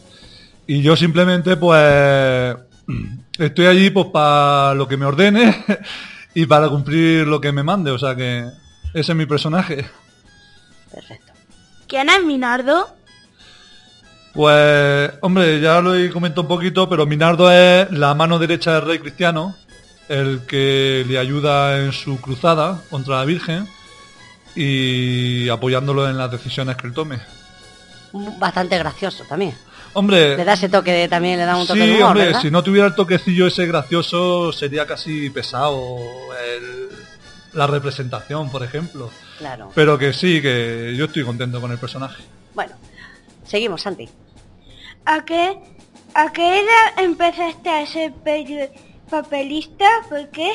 Y 0.67 0.81
yo 0.81 0.97
simplemente 0.97 1.59
pues 1.59 2.57
estoy 3.39 3.67
allí 3.67 3.91
pues 3.91 4.07
para 4.07 4.75
lo 4.75 4.87
que 4.89 4.97
me 4.97 5.07
ordene 5.07 5.65
y 6.35 6.47
para 6.47 6.69
cumplir 6.69 7.27
lo 7.27 7.41
que 7.41 7.53
me 7.53 7.63
mande. 7.63 7.91
O 7.91 7.99
sea 7.99 8.15
que 8.15 8.49
ese 8.95 9.13
es 9.13 9.17
mi 9.17 9.27
personaje. 9.27 9.89
Perfecto. 10.93 11.33
¿Quién 11.87 12.09
es 12.09 12.25
Minardo? 12.25 12.97
Pues, 14.33 15.11
hombre, 15.23 15.61
ya 15.61 15.81
lo 15.81 15.95
he 15.95 16.11
comentado 16.11 16.43
un 16.43 16.49
poquito, 16.49 16.89
pero 16.89 17.05
Minardo 17.05 17.51
es 17.51 17.91
la 17.91 18.15
mano 18.15 18.39
derecha 18.39 18.75
del 18.75 18.87
rey 18.87 18.99
cristiano, 19.01 19.57
el 20.09 20.43
que 20.47 21.05
le 21.07 21.19
ayuda 21.19 21.79
en 21.85 21.93
su 21.93 22.21
cruzada 22.21 22.81
contra 22.91 23.17
la 23.17 23.25
Virgen 23.25 23.69
y 24.55 25.49
apoyándolo 25.49 26.09
en 26.09 26.17
las 26.17 26.31
decisiones 26.31 26.77
que 26.77 26.87
él 26.87 26.95
tome. 26.95 27.19
Bastante 28.39 28.79
gracioso 28.79 29.25
también. 29.29 29.55
Le 29.93 29.99
Hombre, 29.99 30.45
da 30.45 30.53
ese 30.53 30.69
toque 30.69 30.93
de, 30.93 31.09
también, 31.09 31.39
le 31.39 31.45
da 31.45 31.57
un 31.57 31.67
toque 31.67 31.81
de 31.81 31.87
sí, 31.87 31.93
humor, 31.97 32.09
hombre, 32.11 32.27
¿verdad? 32.27 32.41
si 32.43 32.51
no 32.51 32.63
tuviera 32.63 32.87
el 32.87 32.95
toquecillo 32.95 33.47
ese 33.49 33.67
gracioso 33.67 34.53
sería 34.53 34.87
casi 34.87 35.31
pesado 35.31 35.97
el- 36.45 36.89
la 37.55 37.67
representación, 37.67 38.51
por 38.51 38.63
ejemplo. 38.63 39.11
Claro. 39.39 39.73
Pero 39.75 39.99
que 39.99 40.13
sí, 40.13 40.41
que 40.41 40.95
yo 40.97 41.07
estoy 41.07 41.25
contento 41.25 41.61
con 41.61 41.73
el 41.73 41.79
personaje. 41.79 42.23
Bueno, 42.55 42.73
seguimos, 43.45 43.83
Santi. 43.83 44.09
¿A 45.05 45.25
qué, 45.25 45.59
a 46.15 46.31
qué 46.33 46.61
edad 46.61 46.99
empezaste 47.05 47.69
a 47.71 47.85
ser 47.87 48.13
peri- 48.25 48.71
papelista? 49.11 49.87
¿Por 50.09 50.29
qué? 50.29 50.53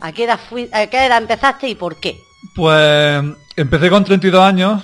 ¿A 0.00 0.12
qué 0.12 0.24
edad, 0.24 0.40
fui- 0.48 0.70
a 0.72 0.86
qué 0.86 1.04
edad 1.06 1.18
empezaste 1.18 1.68
y 1.68 1.74
por 1.74 2.00
qué? 2.00 2.18
Pues 2.56 3.22
empecé 3.56 3.90
con 3.90 4.04
32 4.04 4.42
años 4.42 4.82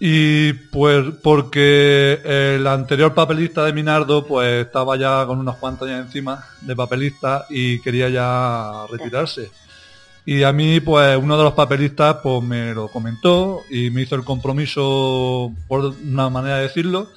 y 0.00 0.52
pues 0.52 1.06
porque 1.22 2.20
el 2.24 2.66
anterior 2.66 3.14
papelista 3.14 3.64
de 3.64 3.72
Minardo 3.72 4.24
pues 4.24 4.66
estaba 4.66 4.96
ya 4.96 5.26
con 5.26 5.40
unos 5.40 5.56
cuantos 5.56 5.88
años 5.88 6.06
encima 6.06 6.44
de 6.60 6.76
papelista 6.76 7.46
y 7.50 7.80
quería 7.80 8.08
ya 8.08 8.86
retirarse. 8.90 9.50
Y 10.24 10.42
a 10.44 10.52
mí 10.52 10.78
pues 10.80 11.16
uno 11.16 11.36
de 11.36 11.44
los 11.44 11.54
papelistas 11.54 12.18
pues 12.22 12.42
me 12.44 12.74
lo 12.74 12.88
comentó 12.88 13.62
y 13.70 13.90
me 13.90 14.02
hizo 14.02 14.14
el 14.14 14.24
compromiso 14.24 15.52
por 15.66 15.94
una 16.06 16.28
manera 16.28 16.56
de 16.56 16.62
decirlo. 16.64 17.08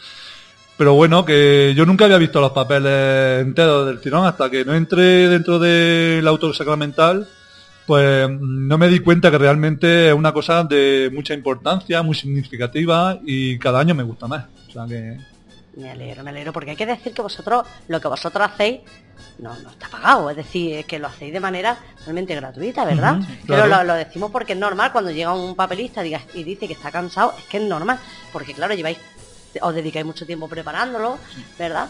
Pero 0.75 0.95
bueno, 0.95 1.23
que 1.23 1.73
yo 1.75 1.85
nunca 1.85 2.05
había 2.05 2.17
visto 2.17 2.41
los 2.41 2.51
papeles 2.51 3.41
enteros 3.41 3.85
del 3.85 4.01
tirón 4.01 4.25
hasta 4.25 4.49
que 4.49 4.65
no 4.65 4.73
entré 4.73 5.29
dentro 5.29 5.59
del 5.59 6.27
autor 6.27 6.55
sacramental 6.55 7.27
pues 7.87 8.29
no 8.29 8.77
me 8.77 8.87
di 8.87 8.99
cuenta 8.99 9.29
que 9.31 9.37
realmente 9.37 10.09
es 10.09 10.13
una 10.13 10.31
cosa 10.33 10.63
de 10.63 11.09
mucha 11.13 11.33
importancia, 11.33 12.01
muy 12.03 12.15
significativa 12.15 13.19
y 13.25 13.57
cada 13.59 13.79
año 13.79 13.95
me 13.95 14.03
gusta 14.03 14.27
más. 14.27 14.45
O 14.69 14.71
sea 14.71 14.85
que 14.87 15.17
Me 15.75 15.89
alegro, 15.91 16.23
me 16.23 16.29
alegro, 16.29 16.53
porque 16.53 16.71
hay 16.71 16.75
que 16.77 16.85
decir 16.85 17.13
que 17.13 17.21
vosotros, 17.21 17.65
lo 17.87 17.99
que 18.01 18.07
vosotros 18.07 18.45
hacéis, 18.51 18.81
no, 19.39 19.55
no 19.59 19.69
está 19.71 19.87
pagado, 19.89 20.29
es 20.29 20.35
decir, 20.37 20.75
es 20.75 20.85
que 20.85 20.99
lo 20.99 21.07
hacéis 21.07 21.31
de 21.33 21.39
manera 21.39 21.77
realmente 22.03 22.35
gratuita, 22.35 22.85
¿verdad? 22.85 23.19
Pero 23.47 23.63
claro. 23.65 23.83
lo, 23.83 23.83
lo 23.85 23.93
decimos 23.95 24.31
porque 24.31 24.53
es 24.53 24.59
normal 24.59 24.91
cuando 24.91 25.11
llega 25.11 25.33
un 25.33 25.55
papelista 25.55 26.03
diga- 26.03 26.21
y 26.33 26.43
dice 26.43 26.67
que 26.67 26.73
está 26.73 26.91
cansado, 26.91 27.33
es 27.37 27.45
que 27.45 27.57
es 27.57 27.63
normal, 27.63 27.99
porque 28.33 28.53
claro, 28.53 28.73
lleváis 28.73 28.97
os 29.61 29.75
dedicáis 29.75 30.05
mucho 30.05 30.25
tiempo 30.25 30.47
preparándolo, 30.47 31.17
¿verdad? 31.59 31.87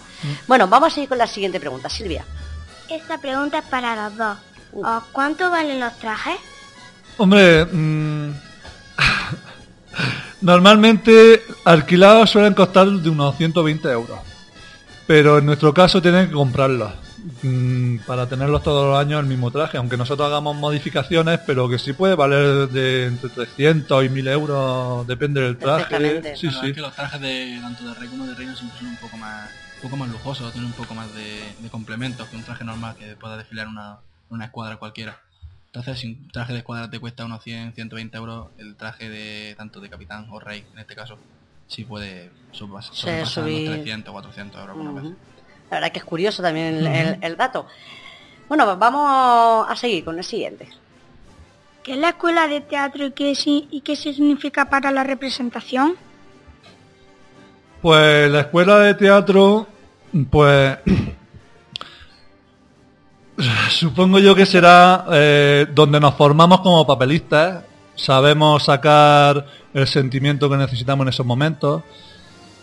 Bueno, 0.48 0.68
vamos 0.68 0.92
a 0.92 0.96
seguir 0.96 1.10
con 1.10 1.18
la 1.20 1.28
siguiente 1.28 1.60
pregunta, 1.60 1.90
Silvia. 1.90 2.26
Esta 2.90 3.20
pregunta 3.20 3.60
es 3.60 3.66
para 3.66 3.96
los 4.10 4.18
dos. 4.18 4.38
¿Cuánto 5.12 5.50
valen 5.50 5.80
los 5.80 5.98
trajes? 5.98 6.38
Hombre, 7.18 7.66
mm, 7.66 8.32
normalmente 10.42 11.44
alquilados 11.66 12.30
suelen 12.30 12.54
costar 12.54 12.88
de 12.88 13.10
unos 13.10 13.36
120 13.38 13.90
euros. 13.90 14.20
Pero 15.08 15.40
en 15.40 15.46
nuestro 15.46 15.74
caso 15.74 16.02
tienen 16.02 16.28
que 16.28 16.34
comprarlos. 16.34 16.92
Mm, 17.44 17.98
para 18.08 18.28
tenerlos 18.28 18.64
todos 18.64 18.88
los 18.88 18.98
años 18.98 19.20
el 19.20 19.28
mismo 19.28 19.52
traje, 19.52 19.78
aunque 19.78 19.98
nosotros 19.98 20.28
hagamos 20.28 20.56
modificaciones, 20.56 21.40
pero 21.46 21.70
que 21.70 21.78
sí 21.78 21.94
puede 21.94 22.16
valer 22.16 22.68
de 22.70 23.06
entre 23.06 23.30
300 23.30 24.06
y 24.06 24.10
1000 24.10 24.28
euros, 24.28 25.08
depende 25.08 25.42
del 25.42 25.58
traje. 25.58 26.36
Sí, 26.36 26.50
sí. 26.50 26.74
que 26.74 26.82
los 26.82 26.96
trajes 26.96 27.22
de 27.22 27.60
tanto 27.62 27.84
de 27.84 27.94
rey 27.94 28.10
como 28.10 28.26
de 28.26 28.34
reino 28.34 28.56
siempre 28.56 28.80
son 28.80 28.88
un 28.88 28.98
poco 28.98 29.18
más 29.18 29.50
un 29.84 29.90
poco 29.90 29.98
más 29.98 30.10
lujosos, 30.10 30.52
tienen 30.52 30.70
un 30.70 30.78
poco 30.78 30.94
más 30.94 31.08
de, 31.16 31.70
complementos 31.72 32.28
que 32.28 32.36
un 32.36 32.44
traje 32.44 32.64
normal 32.64 32.96
que 32.98 33.16
pueda 33.16 33.36
desfilar 33.38 33.68
una, 33.68 33.98
una 34.32 34.46
escuadra 34.46 34.78
cualquiera. 34.78 35.20
Entonces, 35.68 36.00
si 36.00 36.08
un 36.08 36.28
traje 36.30 36.54
de 36.54 36.60
escuadra 36.60 36.90
te 36.90 37.00
cuesta 37.00 37.24
unos 37.24 37.44
100, 37.44 37.74
120 37.74 38.18
euros, 38.18 38.48
el 38.58 38.76
traje 38.76 39.10
de 39.10 39.56
tanto 39.56 39.80
de 39.80 39.90
capitán 39.90 40.28
o 40.32 40.40
rey, 40.40 40.66
en 40.74 40.80
este 40.80 40.96
caso, 40.96 41.18
sí 41.68 41.86
puede 41.86 42.32
sobrepasar 42.52 43.20
los 43.20 43.34
300, 43.34 44.12
400 44.12 44.60
euros 44.60 44.76
alguna 44.76 45.02
vez. 45.02 45.12
La 45.70 45.78
verdad 45.78 45.92
que 45.92 46.00
es 46.00 46.06
curioso 46.06 46.42
también 46.42 46.86
el, 47.22 47.38
dato. 47.38 47.68
Bueno, 48.50 48.66
pues 48.66 48.78
vamos 48.78 49.66
a 49.70 49.76
seguir 49.78 50.04
con 50.04 50.18
el 50.18 50.24
siguiente. 50.26 50.68
¿Qué 51.84 51.94
es 51.94 51.98
la 51.98 52.10
escuela 52.10 52.48
de 52.48 52.62
teatro 52.62 53.06
y 53.06 53.12
qué, 53.12 53.34
y 53.46 53.82
qué 53.82 53.96
significa 53.96 54.70
para 54.70 54.92
la 54.92 55.04
representación? 55.04 55.96
Pues 57.82 58.30
la 58.30 58.42
escuela 58.42 58.78
de 58.80 58.94
teatro, 58.94 59.68
pues 60.30 60.78
supongo 63.70 64.20
yo 64.20 64.36
que 64.36 64.46
será 64.46 65.06
eh, 65.12 65.68
donde 65.74 66.00
nos 66.00 66.16
formamos 66.16 66.62
como 66.62 66.86
papelistas, 66.86 67.64
sabemos 67.96 68.64
sacar 68.64 69.46
el 69.74 69.88
sentimiento 69.88 70.50
que 70.50 70.58
necesitamos 70.58 71.06
en 71.06 71.10
esos 71.10 71.26
momentos 71.26 71.84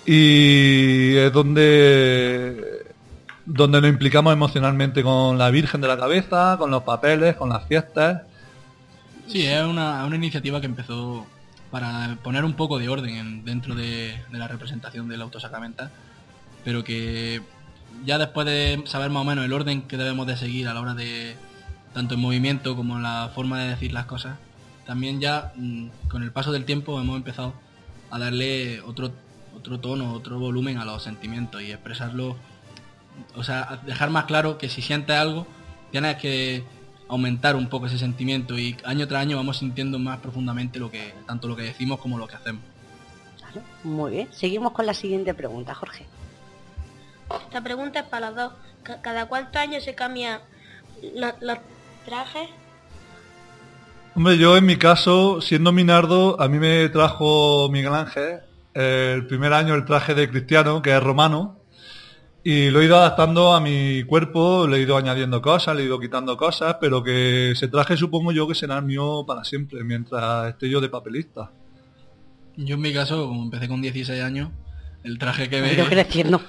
y 0.06 1.16
es 1.16 1.32
donde 1.32 2.86
donde 3.48 3.80
nos 3.80 3.88
implicamos 3.88 4.32
emocionalmente 4.32 5.02
con 5.02 5.38
la 5.38 5.50
Virgen 5.50 5.80
de 5.80 5.88
la 5.88 5.96
Cabeza, 5.96 6.56
con 6.58 6.70
los 6.70 6.82
papeles, 6.82 7.34
con 7.34 7.48
las 7.48 7.66
fiestas. 7.66 8.22
Sí, 9.26 9.46
es 9.46 9.64
una, 9.64 10.06
iniciativa 10.12 10.60
que 10.60 10.66
empezó 10.66 11.26
para 11.70 12.18
poner 12.22 12.44
un 12.44 12.52
poco 12.54 12.78
de 12.78 12.90
orden 12.90 13.44
dentro 13.44 13.74
de, 13.74 14.22
la 14.30 14.48
representación 14.48 15.08
del 15.08 15.22
autosacramenta, 15.22 15.90
pero 16.62 16.84
que 16.84 17.40
ya 18.04 18.18
después 18.18 18.46
de 18.46 18.82
saber 18.86 19.10
más 19.10 19.22
o 19.22 19.24
menos 19.24 19.44
el 19.44 19.52
orden 19.52 19.82
que 19.82 19.96
debemos 19.96 20.26
de 20.26 20.36
seguir 20.36 20.68
a 20.68 20.74
la 20.74 20.80
hora 20.80 20.94
de 20.94 21.36
tanto 21.92 22.14
el 22.14 22.20
movimiento 22.20 22.76
como 22.76 22.96
en 22.96 23.02
la 23.02 23.30
forma 23.34 23.60
de 23.60 23.70
decir 23.70 23.92
las 23.92 24.06
cosas, 24.06 24.38
también 24.86 25.20
ya 25.20 25.52
mm, 25.56 25.88
con 26.08 26.22
el 26.22 26.32
paso 26.32 26.52
del 26.52 26.64
tiempo 26.64 27.00
hemos 27.00 27.16
empezado 27.16 27.54
a 28.10 28.18
darle 28.18 28.80
otro, 28.82 29.10
otro 29.56 29.80
tono, 29.80 30.12
otro 30.12 30.38
volumen 30.38 30.78
a 30.78 30.84
los 30.84 31.02
sentimientos 31.02 31.62
y 31.62 31.72
expresarlo 31.72 32.36
o 33.36 33.42
sea, 33.42 33.80
dejar 33.84 34.10
más 34.10 34.24
claro 34.24 34.58
que 34.58 34.68
si 34.68 34.82
sientes 34.82 35.16
algo, 35.16 35.46
tienes 35.90 36.16
que 36.16 36.64
aumentar 37.08 37.56
un 37.56 37.68
poco 37.68 37.86
ese 37.86 37.98
sentimiento 37.98 38.58
y 38.58 38.76
año 38.84 39.08
tras 39.08 39.22
año 39.22 39.36
vamos 39.36 39.58
sintiendo 39.58 39.98
más 39.98 40.18
profundamente 40.20 40.78
lo 40.78 40.90
que 40.90 41.14
tanto 41.26 41.48
lo 41.48 41.56
que 41.56 41.62
decimos 41.62 41.98
como 42.00 42.18
lo 42.18 42.26
que 42.26 42.36
hacemos. 42.36 42.62
muy 43.82 44.12
bien. 44.12 44.28
Seguimos 44.30 44.72
con 44.72 44.86
la 44.86 44.94
siguiente 44.94 45.32
pregunta, 45.34 45.74
Jorge. 45.74 46.06
Esta 47.30 47.62
pregunta 47.62 48.00
es 48.00 48.06
para 48.06 48.30
los 48.30 48.36
dos. 48.36 48.52
¿Cada 49.02 49.26
cuántos 49.26 49.56
años 49.56 49.84
se 49.84 49.94
cambia 49.94 50.42
los 51.12 51.58
trajes? 52.04 52.48
Hombre, 54.14 54.38
yo 54.38 54.56
en 54.56 54.66
mi 54.66 54.76
caso, 54.76 55.40
siendo 55.40 55.70
Minardo, 55.72 56.40
a 56.40 56.48
mí 56.48 56.58
me 56.58 56.88
trajo 56.88 57.68
Miguel 57.70 57.94
Ángel 57.94 58.40
el 58.74 59.26
primer 59.26 59.52
año 59.52 59.74
el 59.74 59.84
traje 59.84 60.14
de 60.14 60.28
cristiano, 60.28 60.82
que 60.82 60.96
es 60.96 61.02
romano, 61.02 61.56
y 62.44 62.70
lo 62.70 62.80
he 62.80 62.84
ido 62.84 62.96
adaptando 62.96 63.52
a 63.52 63.60
mi 63.60 64.04
cuerpo, 64.04 64.66
le 64.68 64.76
he 64.76 64.80
ido 64.82 64.96
añadiendo 64.96 65.42
cosas, 65.42 65.74
le 65.76 65.82
he 65.82 65.86
ido 65.86 65.98
quitando 65.98 66.36
cosas, 66.36 66.76
pero 66.80 67.02
que 67.02 67.50
ese 67.52 67.68
traje 67.68 67.96
supongo 67.96 68.30
yo 68.32 68.46
que 68.46 68.54
será 68.54 68.78
el 68.78 68.84
mío 68.84 69.24
para 69.26 69.44
siempre, 69.44 69.82
mientras 69.82 70.50
esté 70.50 70.70
yo 70.70 70.80
de 70.80 70.88
papelista. 70.88 71.50
Yo 72.56 72.76
en 72.76 72.80
mi 72.80 72.94
caso, 72.94 73.26
como 73.26 73.44
empecé 73.44 73.68
con 73.68 73.82
16 73.82 74.22
años, 74.22 74.50
el 75.04 75.18
traje 75.18 75.48
que 75.48 75.60
me... 75.60 75.76
creciendo. 75.88 76.40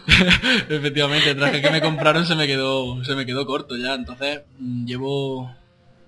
Efectivamente, 0.70 1.32
el 1.32 1.38
traje 1.38 1.62
que 1.62 1.70
me 1.70 1.82
compraron 1.82 2.26
se 2.26 2.36
me 2.36 2.48
quedó 2.48 3.04
se 3.04 3.16
me 3.16 3.26
quedó 3.26 3.46
corto 3.46 3.78
ya, 3.78 3.94
entonces 3.94 4.42
mm, 4.58 4.86
llevo... 4.86 5.56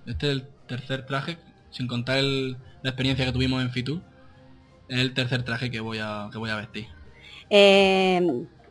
Este 0.06 0.26
es 0.26 0.32
el 0.32 0.48
tercer 0.66 1.06
traje, 1.06 1.38
sin 1.70 1.86
contar 1.86 2.22
la 2.22 2.90
experiencia 2.90 3.24
que 3.24 3.32
tuvimos 3.32 3.62
en 3.62 3.70
Fitu, 3.70 4.02
es 4.88 4.98
el 4.98 5.14
tercer 5.14 5.44
traje 5.44 5.70
que 5.70 5.80
voy 5.80 5.98
a, 5.98 6.28
que 6.32 6.38
voy 6.38 6.50
a 6.50 6.56
vestir. 6.56 6.86
Eh, 7.48 8.20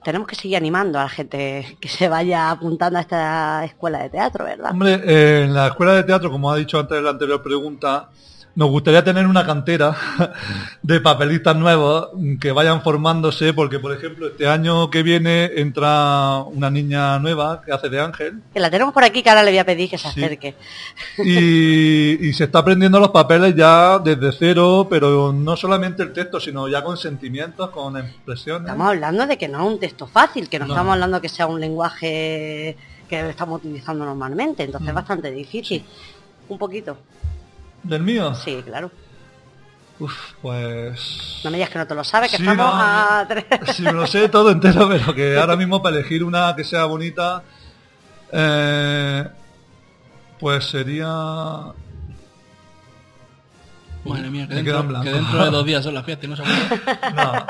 tenemos 0.03 0.27
que 0.27 0.35
seguir 0.35 0.57
animando 0.57 0.99
a 0.99 1.03
la 1.03 1.09
gente 1.09 1.77
que 1.79 1.87
se 1.87 2.09
vaya 2.09 2.51
apuntando 2.51 2.97
a 2.97 3.01
esta 3.01 3.63
escuela 3.65 3.99
de 3.99 4.09
teatro, 4.09 4.45
¿verdad? 4.45 4.71
Hombre, 4.71 4.99
eh, 5.05 5.43
en 5.43 5.53
la 5.53 5.67
escuela 5.67 5.93
de 5.93 6.03
teatro, 6.03 6.31
como 6.31 6.51
ha 6.51 6.57
dicho 6.57 6.79
antes 6.79 6.97
en 6.97 7.03
la 7.03 7.11
anterior 7.11 7.41
pregunta, 7.41 8.09
nos 8.55 8.69
gustaría 8.69 9.03
tener 9.03 9.27
una 9.27 9.45
cantera 9.45 9.95
de 10.81 10.99
papelistas 10.99 11.55
nuevos 11.55 12.09
que 12.39 12.51
vayan 12.51 12.81
formándose, 12.81 13.53
porque 13.53 13.79
por 13.79 13.93
ejemplo 13.93 14.27
este 14.27 14.47
año 14.47 14.89
que 14.89 15.03
viene 15.03 15.51
entra 15.55 16.39
una 16.43 16.69
niña 16.69 17.19
nueva 17.19 17.61
que 17.65 17.71
hace 17.71 17.89
de 17.89 18.01
ángel. 18.01 18.41
Que 18.53 18.59
la 18.59 18.69
tenemos 18.69 18.93
por 18.93 19.03
aquí, 19.03 19.23
que 19.23 19.29
ahora 19.29 19.43
le 19.43 19.51
voy 19.51 19.59
a 19.59 19.65
pedir 19.65 19.89
que 19.89 19.97
se 19.97 20.07
acerque. 20.07 20.55
Y, 21.17 22.31
se 22.33 22.45
está 22.45 22.59
aprendiendo 22.59 22.99
los 22.99 23.09
papeles 23.09 23.55
ya 23.55 23.99
desde 23.99 24.31
cero, 24.31 24.87
pero 24.89 25.33
no 25.33 25.55
solamente 25.55 26.01
el 26.01 26.13
texto, 26.13 26.39
sino 26.39 26.67
ya 26.67 26.83
con 26.83 26.97
sentimientos, 26.97 27.69
con 27.69 27.97
expresiones. 27.97 28.67
Estamos 28.67 28.87
hablando 28.87 29.27
de 29.27 29.37
que 29.37 29.47
no 29.47 29.59
es 29.59 29.73
un 29.73 29.79
texto 29.79 30.07
fácil, 30.07 30.49
que 30.49 30.59
no, 30.59 30.65
estamos 30.65 30.93
hablando 30.93 31.21
que 31.21 31.29
sea 31.29 31.47
un 31.47 31.59
lenguaje 31.59 32.77
que 33.09 33.29
estamos 33.29 33.59
utilizando 33.59 34.05
normalmente, 34.05 34.63
entonces 34.63 34.87
es 34.87 34.93
mm. 34.93 34.95
bastante 34.95 35.31
difícil. 35.31 35.83
Un 36.47 36.57
poquito. 36.57 36.97
¿Del 37.83 38.03
mío? 38.03 38.35
Sí, 38.35 38.61
claro. 38.65 38.91
Uf, 39.99 40.13
pues... 40.41 41.41
No 41.43 41.51
me 41.51 41.57
digas 41.57 41.69
que 41.69 41.77
no 41.77 41.85
te 41.85 41.93
lo 41.93 42.03
sabes, 42.03 42.31
que 42.31 42.37
estamos 42.37 42.71
a 42.73 43.25
tres. 43.27 43.45
Sí, 43.75 43.83
me 43.83 43.93
lo 43.93 44.07
sé 44.07 44.29
todo 44.29 44.49
entero, 44.49 44.89
pero 44.89 45.13
que 45.13 45.37
ahora 45.39 45.55
mismo 45.55 45.81
para 45.81 45.97
elegir 45.97 46.23
una 46.23 46.55
que 46.55 46.63
sea 46.63 46.85
bonita, 46.85 47.43
eh, 48.31 49.27
pues 50.39 50.65
sería... 50.65 51.07
Madre 54.03 54.31
mía, 54.31 54.47
que, 54.47 54.55
dentro, 54.55 55.01
que 55.03 55.11
dentro, 55.11 55.45
de 55.45 55.51
dos 55.51 55.65
días 55.65 55.83
son 55.83 55.93
las 55.93 56.03
fiestas 56.03 56.25
y 56.25 56.27
no 56.29 56.35
se 56.35 56.43
no. 57.15 57.45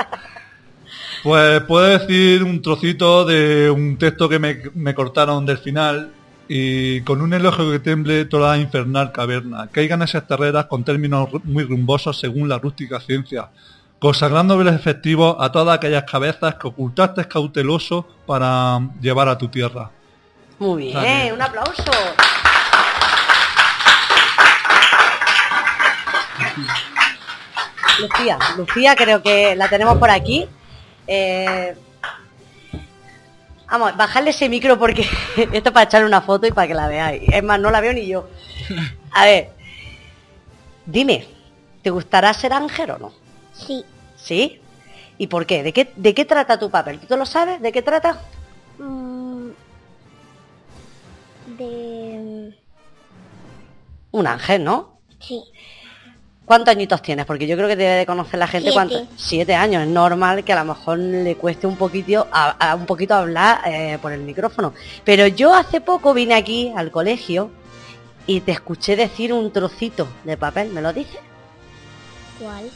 Pues 1.23 1.61
puedo 1.63 1.85
decir 1.85 2.43
un 2.43 2.61
trocito 2.61 3.23
de 3.23 3.69
un 3.69 3.97
texto 3.97 4.27
que 4.27 4.39
me, 4.39 4.61
me 4.73 4.93
cortaron 4.93 5.45
del 5.45 5.59
final 5.59 6.11
y 6.53 6.99
con 7.03 7.21
un 7.21 7.33
elogio 7.33 7.71
que 7.71 7.79
temble 7.79 8.25
toda 8.25 8.57
la 8.57 8.61
infernal 8.61 9.13
caverna. 9.13 9.69
Caigan 9.71 10.01
esas 10.01 10.27
terreras 10.27 10.65
con 10.65 10.83
términos 10.83 11.29
muy 11.45 11.63
rumbosos 11.63 12.19
según 12.19 12.49
la 12.49 12.59
rústica 12.59 12.99
ciencia, 12.99 13.47
consagrando 13.99 14.59
el 14.59 14.67
efectivo 14.67 15.41
a 15.41 15.49
todas 15.53 15.77
aquellas 15.77 16.03
cabezas 16.03 16.55
que 16.55 16.67
ocultaste 16.67 17.25
cauteloso 17.25 18.05
para 18.27 18.81
llevar 18.99 19.29
a 19.29 19.37
tu 19.37 19.47
tierra. 19.47 19.91
Muy 20.59 20.87
bien, 20.87 21.33
un 21.33 21.41
aplauso. 21.41 21.89
Lucía, 28.01 28.37
Lucía 28.57 28.95
creo 28.97 29.23
que 29.23 29.55
la 29.55 29.69
tenemos 29.69 29.97
por 29.97 30.09
aquí. 30.09 30.49
Eh, 31.07 31.77
Vamos, 33.71 33.95
bajarle 33.95 34.31
ese 34.31 34.49
micro 34.49 34.77
porque 34.77 35.01
esto 35.37 35.69
es 35.69 35.71
para 35.71 35.83
echarle 35.83 36.05
una 36.05 36.21
foto 36.21 36.45
y 36.45 36.51
para 36.51 36.67
que 36.67 36.73
la 36.73 36.89
veáis. 36.89 37.23
Es 37.31 37.41
más, 37.41 37.57
no 37.57 37.71
la 37.71 37.79
veo 37.79 37.93
ni 37.93 38.05
yo. 38.05 38.27
A 39.11 39.25
ver, 39.25 39.49
dime, 40.85 41.25
¿te 41.81 41.89
gustará 41.89 42.33
ser 42.33 42.51
ángel 42.51 42.91
o 42.91 42.97
no? 42.97 43.13
Sí. 43.53 43.85
¿Sí? 44.17 44.59
¿Y 45.17 45.27
por 45.27 45.45
qué? 45.45 45.63
¿De 45.63 45.71
qué, 45.71 45.91
de 45.95 46.13
qué 46.13 46.25
trata 46.25 46.59
tu 46.59 46.69
papel? 46.69 46.99
¿Tú 46.99 47.15
lo 47.15 47.25
sabes? 47.25 47.61
¿De 47.61 47.71
qué 47.71 47.81
trata? 47.81 48.21
Mm, 48.77 49.49
de... 51.57 52.57
Un 54.11 54.27
ángel, 54.27 54.63
¿no? 54.65 54.99
Sí. 55.21 55.43
¿Cuántos 56.51 56.75
añitos 56.75 57.01
tienes? 57.01 57.25
Porque 57.25 57.47
yo 57.47 57.55
creo 57.55 57.69
que 57.69 57.77
debe 57.77 57.99
de 57.99 58.05
conocer 58.05 58.37
la 58.37 58.45
gente 58.45 58.73
Siete. 58.73 59.07
Siete 59.15 59.55
años. 59.55 59.83
Es 59.83 59.87
normal 59.87 60.43
que 60.43 60.51
a 60.51 60.61
lo 60.61 60.73
mejor 60.73 60.97
le 60.99 61.37
cueste 61.37 61.65
un 61.65 61.77
poquito, 61.77 62.27
a, 62.29 62.75
un 62.75 62.85
poquito 62.85 63.13
hablar 63.13 63.61
eh, 63.65 63.97
por 64.01 64.11
el 64.11 64.19
micrófono. 64.19 64.73
Pero 65.05 65.27
yo 65.27 65.55
hace 65.55 65.79
poco 65.79 66.13
vine 66.13 66.33
aquí 66.33 66.73
al 66.75 66.91
colegio 66.91 67.51
y 68.27 68.41
te 68.41 68.51
escuché 68.51 68.97
decir 68.97 69.31
un 69.31 69.49
trocito 69.53 70.09
de 70.25 70.35
papel. 70.35 70.73
¿Me 70.73 70.81
lo 70.81 70.91
dices? 70.91 71.21
¿Cuál? 72.37 72.69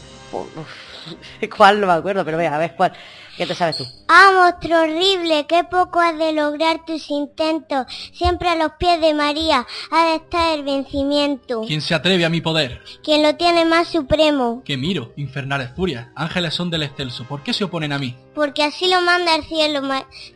¿Cuál? 1.57 1.81
No 1.81 1.87
me 1.87 1.93
acuerdo, 1.93 2.23
pero 2.25 2.37
venga, 2.37 2.55
a 2.55 2.59
ver 2.59 2.75
cuál. 2.75 2.93
¿Qué 3.37 3.45
te 3.45 3.53
sabes 3.53 3.77
tú? 3.77 3.85
Ah, 4.07 4.31
monstruo 4.33 4.79
horrible, 4.83 5.45
qué 5.45 5.65
poco 5.65 5.99
has 5.99 6.17
de 6.17 6.31
lograr 6.31 6.85
tus 6.85 7.09
intentos. 7.09 7.85
Siempre 8.13 8.47
a 8.47 8.55
los 8.55 8.71
pies 8.79 9.01
de 9.01 9.13
María 9.13 9.67
ha 9.91 10.05
de 10.05 10.15
estar 10.15 10.53
el 10.53 10.63
vencimiento. 10.63 11.63
¿Quién 11.67 11.81
se 11.81 11.93
atreve 11.93 12.23
a 12.23 12.29
mi 12.29 12.39
poder? 12.39 12.81
Quien 13.03 13.23
lo 13.23 13.35
tiene 13.35 13.65
más 13.65 13.89
supremo. 13.89 14.63
Que 14.63 14.77
miro, 14.77 15.11
infernales 15.17 15.71
furias, 15.75 16.07
ángeles 16.15 16.53
son 16.53 16.69
del 16.69 16.83
excelso. 16.83 17.25
¿Por 17.25 17.43
qué 17.43 17.51
se 17.51 17.65
oponen 17.65 17.91
a 17.91 17.99
mí? 17.99 18.15
Porque 18.33 18.63
así 18.63 18.89
lo 18.89 19.01
manda 19.01 19.35
el 19.35 19.43
cielo 19.43 19.81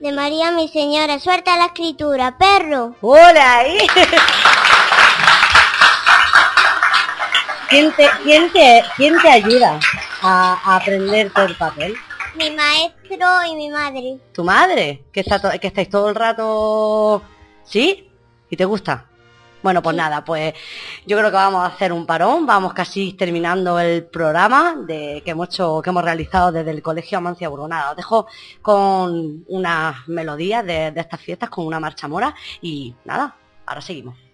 de 0.02 0.12
María 0.12 0.52
mi 0.52 0.68
señora. 0.68 1.20
Suelta 1.20 1.58
la 1.58 1.68
escritura, 1.68 2.38
perro. 2.38 2.98
¡Hola 3.00 3.60
ahí! 3.60 3.78
¿Quién 7.70 7.94
te, 7.94 8.10
quién 8.24 8.52
te, 8.52 8.84
quién 8.98 9.22
te 9.22 9.30
ayuda 9.30 9.80
a, 10.22 10.54
a 10.64 10.76
aprender 10.78 11.32
todo 11.32 11.46
el 11.46 11.56
papel? 11.56 11.96
Mi 12.36 12.52
maestro 12.52 13.28
y 13.50 13.56
mi 13.56 13.70
madre. 13.70 14.20
¿Tu 14.34 14.44
madre? 14.44 15.04
¿Que, 15.12 15.22
está 15.22 15.60
que 15.60 15.68
estáis 15.68 15.90
todo 15.90 16.10
el 16.10 16.16
rato... 16.16 17.22
¿Sí? 17.64 18.10
¿Y 18.50 18.56
te 18.56 18.66
gusta? 18.66 19.10
Bueno, 19.62 19.82
pues 19.82 19.96
nada, 19.96 20.24
pues 20.24 20.54
yo 21.06 21.18
creo 21.18 21.30
que 21.30 21.36
vamos 21.36 21.62
a 21.62 21.74
hacer 21.74 21.92
un 21.92 22.06
parón, 22.06 22.46
vamos 22.46 22.74
casi 22.74 23.14
terminando 23.14 23.78
el 23.78 24.06
programa 24.06 24.76
de, 24.88 25.22
que 25.26 25.32
hemos 25.32 25.50
hecho, 25.50 25.82
que 25.82 25.90
hemos 25.90 26.04
realizado 26.04 26.54
desde 26.54 26.72
el 26.72 26.82
Colegio 26.82 27.18
Amancia 27.18 27.50
Nada, 27.68 27.92
Os 27.92 27.98
dejo 27.98 28.28
con 28.62 29.44
unas 29.48 30.08
melodías 30.08 30.66
de, 30.66 30.92
de 30.92 31.02
estas 31.02 31.20
fiestas, 31.20 31.50
con 31.50 31.66
una 31.66 31.80
marcha 31.80 32.08
mora 32.08 32.34
y 32.62 32.96
nada, 33.04 33.36
ahora 33.66 33.82
seguimos. 33.82 34.29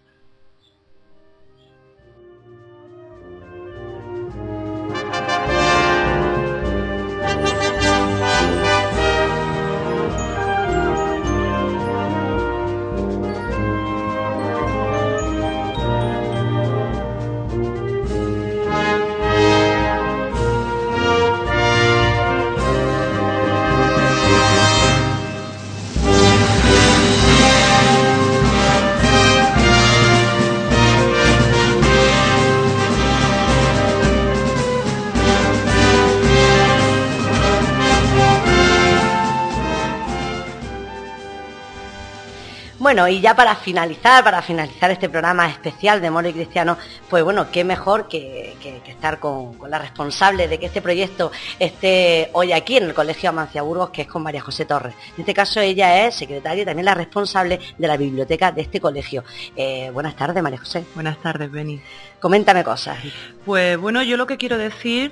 Bueno, 42.96 43.10
y 43.10 43.20
ya 43.20 43.36
para 43.36 43.58
finalizar, 43.58 44.24
para 44.24 44.42
finalizar 44.42 44.90
este 44.90 45.10
programa 45.10 45.50
especial 45.50 46.00
de 46.00 46.10
Moro 46.10 46.30
y 46.30 46.32
Cristiano, 46.32 46.78
pues 47.10 47.26
bueno, 47.26 47.52
qué 47.52 47.66
mejor 47.66 48.08
que, 48.08 48.56
estar 48.88 49.20
con, 49.20 49.58
la 49.68 49.80
responsable 49.80 50.48
de 50.48 50.58
que 50.58 50.68
este 50.68 50.82
proyecto 50.82 51.30
esté 51.60 52.30
hoy 52.32 52.54
aquí 52.54 52.78
en 52.78 52.86
el 52.86 52.94
Colegio 52.94 53.32
Amancia 53.32 53.64
Burgos, 53.64 53.90
que 53.90 54.04
es 54.04 54.08
con 54.08 54.24
María 54.24 54.40
José 54.40 54.64
Torres. 54.64 54.96
En 55.16 55.20
este 55.24 55.34
caso 55.34 55.60
ella 55.60 56.08
es 56.08 56.16
secretaria 56.16 56.62
y 56.62 56.66
también 56.66 56.86
la 56.86 56.94
responsable 56.94 57.60
de 57.78 57.86
la 57.86 57.98
biblioteca 57.98 58.54
de 58.54 58.62
este 58.62 58.80
colegio. 58.80 59.26
Eh, 59.58 59.90
buenas 59.92 60.16
tardes, 60.16 60.42
María 60.42 60.60
José. 60.60 60.86
Buenas 60.94 61.18
tardes, 61.18 61.52
Beni. 61.52 61.82
Coméntame 62.22 62.64
cosas. 62.64 62.98
Pues 63.44 63.78
bueno, 63.78 64.04
yo 64.04 64.16
lo 64.16 64.26
que 64.26 64.38
quiero 64.38 64.58
decir 64.58 65.12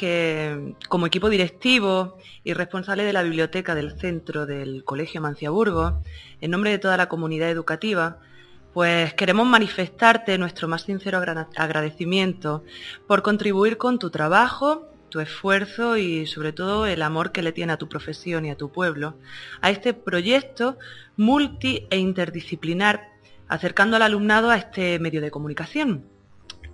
que 0.00 0.76
como 0.88 1.06
equipo 1.06 1.28
directivo 1.28 2.16
y 2.42 2.54
responsable 2.54 3.04
de 3.04 3.12
la 3.12 3.22
biblioteca 3.22 3.74
del 3.74 4.00
centro 4.00 4.46
del 4.46 4.82
Colegio 4.82 5.20
Manciaburgo, 5.20 6.00
en 6.40 6.50
nombre 6.50 6.70
de 6.70 6.78
toda 6.78 6.96
la 6.96 7.10
comunidad 7.10 7.50
educativa, 7.50 8.16
pues 8.72 9.12
queremos 9.12 9.46
manifestarte 9.46 10.38
nuestro 10.38 10.68
más 10.68 10.84
sincero 10.84 11.18
agradecimiento 11.18 12.64
por 13.06 13.20
contribuir 13.20 13.76
con 13.76 13.98
tu 13.98 14.08
trabajo, 14.08 14.88
tu 15.10 15.20
esfuerzo 15.20 15.98
y 15.98 16.26
sobre 16.26 16.54
todo 16.54 16.86
el 16.86 17.02
amor 17.02 17.30
que 17.30 17.42
le 17.42 17.52
tiene 17.52 17.74
a 17.74 17.76
tu 17.76 17.86
profesión 17.86 18.46
y 18.46 18.50
a 18.50 18.56
tu 18.56 18.72
pueblo 18.72 19.18
a 19.60 19.68
este 19.68 19.92
proyecto 19.92 20.78
multi 21.18 21.86
e 21.90 21.98
interdisciplinar 21.98 23.06
acercando 23.48 23.96
al 23.96 24.02
alumnado 24.02 24.48
a 24.48 24.56
este 24.56 24.98
medio 24.98 25.20
de 25.20 25.30
comunicación. 25.30 26.06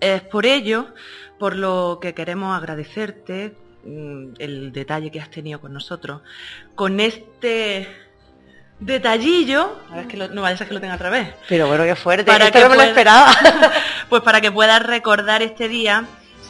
Es 0.00 0.22
por 0.22 0.46
ello 0.46 0.88
por 1.38 1.56
lo 1.56 1.98
que 2.00 2.14
queremos 2.14 2.56
agradecerte 2.56 3.56
mm, 3.84 4.34
el 4.38 4.72
detalle 4.72 5.10
que 5.10 5.20
has 5.20 5.30
tenido 5.30 5.60
con 5.60 5.72
nosotros, 5.72 6.22
con 6.74 7.00
este 7.00 7.88
detallillo, 8.78 9.80
a 9.90 9.96
ver 9.96 10.06
que 10.06 10.16
no 10.16 10.42
vaya 10.42 10.54
a 10.54 10.58
ser 10.58 10.68
que 10.68 10.74
lo 10.74 10.80
tenga 10.80 10.94
otra 10.94 11.10
vez. 11.10 11.34
Pero 11.48 11.66
bueno, 11.66 11.84
qué 11.84 11.96
fuerte, 11.96 12.24
para 12.24 12.50
que 12.50 12.60
no 12.60 12.68
me 12.68 12.76
lo 12.76 12.82
esperaba. 12.82 13.32
pues 14.08 14.22
para 14.22 14.40
que 14.40 14.52
puedas 14.52 14.82
recordar 14.82 15.42
este 15.42 15.68
día 15.68 16.04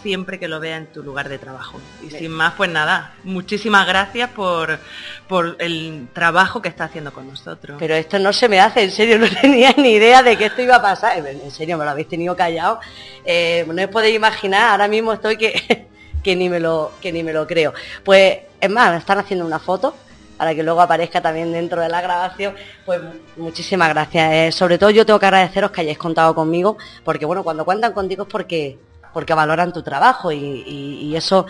siempre 0.07 0.39
que 0.39 0.47
lo 0.47 0.61
vea 0.61 0.77
en 0.77 0.87
tu 0.87 1.03
lugar 1.03 1.29
de 1.29 1.37
trabajo. 1.37 1.81
Y 2.01 2.11
sin 2.11 2.31
más, 2.31 2.55
pues 2.57 2.71
nada, 2.71 3.15
muchísimas 3.25 3.89
gracias 3.89 4.31
por, 4.31 4.79
por 5.27 5.57
el 5.59 6.07
trabajo 6.13 6.63
que 6.63 6.69
está 6.69 6.85
haciendo 6.85 7.13
con 7.13 7.27
nosotros. 7.27 7.77
Pero 7.77 7.97
esto 7.97 8.21
no 8.21 8.33
se 8.33 8.49
me 8.49 8.61
hace, 8.61 8.85
en 8.85 8.93
serio, 8.93 9.19
no 9.25 9.27
tenía 9.29 9.75
ni 9.77 9.95
idea 9.95 10.23
de 10.23 10.39
que 10.39 10.47
esto 10.47 10.63
iba 10.63 10.77
a 10.77 10.83
pasar. 10.83 11.27
En 11.27 11.51
serio, 11.51 11.77
me 11.77 11.85
lo 11.85 11.91
habéis 11.91 12.07
tenido 12.07 12.37
callado. 12.37 12.79
Eh, 13.25 13.67
no 13.67 13.83
os 13.83 13.89
podéis 13.89 14.15
imaginar, 14.15 14.71
ahora 14.71 14.87
mismo 14.87 15.13
estoy 15.13 15.37
que, 15.37 15.89
que, 16.23 16.37
ni 16.37 16.49
me 16.49 16.61
lo, 16.61 16.93
que 17.01 17.11
ni 17.11 17.25
me 17.25 17.33
lo 17.33 17.45
creo. 17.45 17.75
Pues, 18.05 18.39
es 18.61 18.71
más, 18.71 18.93
me 18.93 18.99
están 18.99 19.19
haciendo 19.19 19.45
una 19.45 19.59
foto 19.59 19.93
para 20.37 20.55
que 20.55 20.63
luego 20.63 20.81
aparezca 20.83 21.21
también 21.21 21.51
dentro 21.51 21.81
de 21.81 21.89
la 21.89 22.01
grabación, 22.01 22.55
pues 22.85 23.01
muchísimas 23.37 23.89
gracias. 23.89 24.33
Eh, 24.33 24.53
sobre 24.53 24.79
todo 24.79 24.91
yo 24.91 25.05
tengo 25.05 25.19
que 25.19 25.27
agradeceros 25.27 25.73
que 25.73 25.81
hayáis 25.81 25.99
contado 25.99 26.33
conmigo, 26.33 26.77
porque 27.03 27.25
bueno, 27.25 27.43
cuando 27.43 27.65
cuentan 27.65 27.93
contigo 27.93 28.25
es 28.25 28.29
porque 28.29 28.79
porque 29.17 29.33
valoran 29.33 29.73
tu 29.73 29.83
trabajo 29.83 30.31
y, 30.31 31.15
eso 31.17 31.47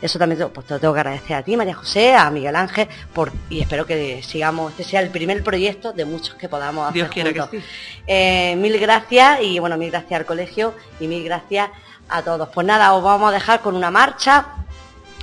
eso 0.00 0.20
también 0.20 0.48
pues, 0.54 0.64
te 0.64 0.74
lo 0.74 0.78
tengo 0.78 0.94
que 0.94 1.00
agradecer 1.00 1.34
a 1.34 1.42
ti, 1.42 1.56
María 1.56 1.74
José, 1.74 2.14
a 2.14 2.30
Miguel 2.30 2.54
Ángel, 2.54 2.86
por, 3.12 3.32
y 3.50 3.60
espero 3.60 3.86
que 3.86 4.22
sigamos, 4.22 4.70
este 4.70 4.84
sea 4.84 5.00
el 5.00 5.10
primer 5.10 5.42
proyecto 5.42 5.92
de 5.92 6.04
muchos 6.04 6.36
que 6.36 6.48
podamos 6.48 6.84
hacer 6.84 6.94
Dios 6.94 7.08
quiera 7.08 7.32
Que 7.32 7.58
sí. 7.58 7.64
Eh, 8.06 8.54
mil 8.54 8.78
gracias 8.78 9.40
y 9.42 9.58
bueno, 9.58 9.76
mil 9.76 9.90
gracias 9.90 10.20
al 10.20 10.26
colegio 10.26 10.74
y 11.00 11.08
mil 11.08 11.24
gracias 11.24 11.70
a 12.08 12.22
todos. 12.22 12.50
Pues 12.50 12.64
nada, 12.64 12.94
os 12.94 13.02
vamos 13.02 13.30
a 13.30 13.32
dejar 13.32 13.62
con 13.62 13.74
una 13.74 13.90
marcha. 13.90 14.46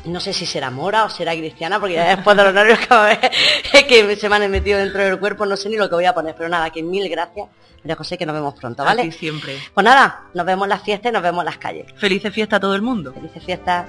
No 0.06 0.20
sé 0.20 0.34
si 0.34 0.46
será 0.46 0.70
mora 0.70 1.06
o 1.06 1.10
será 1.10 1.34
cristiana, 1.34 1.80
porque 1.80 2.00
después 2.00 2.38
de 2.38 2.44
los 2.44 2.54
nervios 2.54 2.80
que, 2.80 3.86
que 3.88 4.16
se 4.16 4.30
me 4.30 4.36
han 4.36 4.52
metido 4.52 4.80
dentro 4.80 5.04
del 5.04 5.20
cuerpo, 5.20 5.46
no 5.46 5.58
sé 5.58 5.70
ni 5.70 5.78
lo 5.78 5.90
que 5.90 5.96
voy 5.96 6.06
a 6.06 6.14
poner, 6.14 6.36
pero 6.36 6.50
nada, 6.50 6.70
que 6.70 6.84
mil 6.84 7.10
gracias 7.10 7.48
María 7.86 7.98
José, 7.98 8.18
que 8.18 8.26
nos 8.26 8.34
vemos 8.34 8.56
pronto, 8.56 8.84
¿vale? 8.84 9.04
Así 9.04 9.12
siempre. 9.12 9.60
Pues 9.72 9.84
nada, 9.84 10.24
nos 10.34 10.44
vemos 10.44 10.66
en 10.66 10.70
las 10.70 10.82
fiestas 10.82 11.12
y 11.12 11.14
nos 11.14 11.22
vemos 11.22 11.42
en 11.42 11.46
las 11.46 11.60
calles. 11.60 11.86
Felices 11.98 12.34
fiesta 12.34 12.56
a 12.56 12.60
todo 12.60 12.74
el 12.74 12.82
mundo. 12.82 13.14
Felices 13.14 13.44
fiestas. 13.44 13.86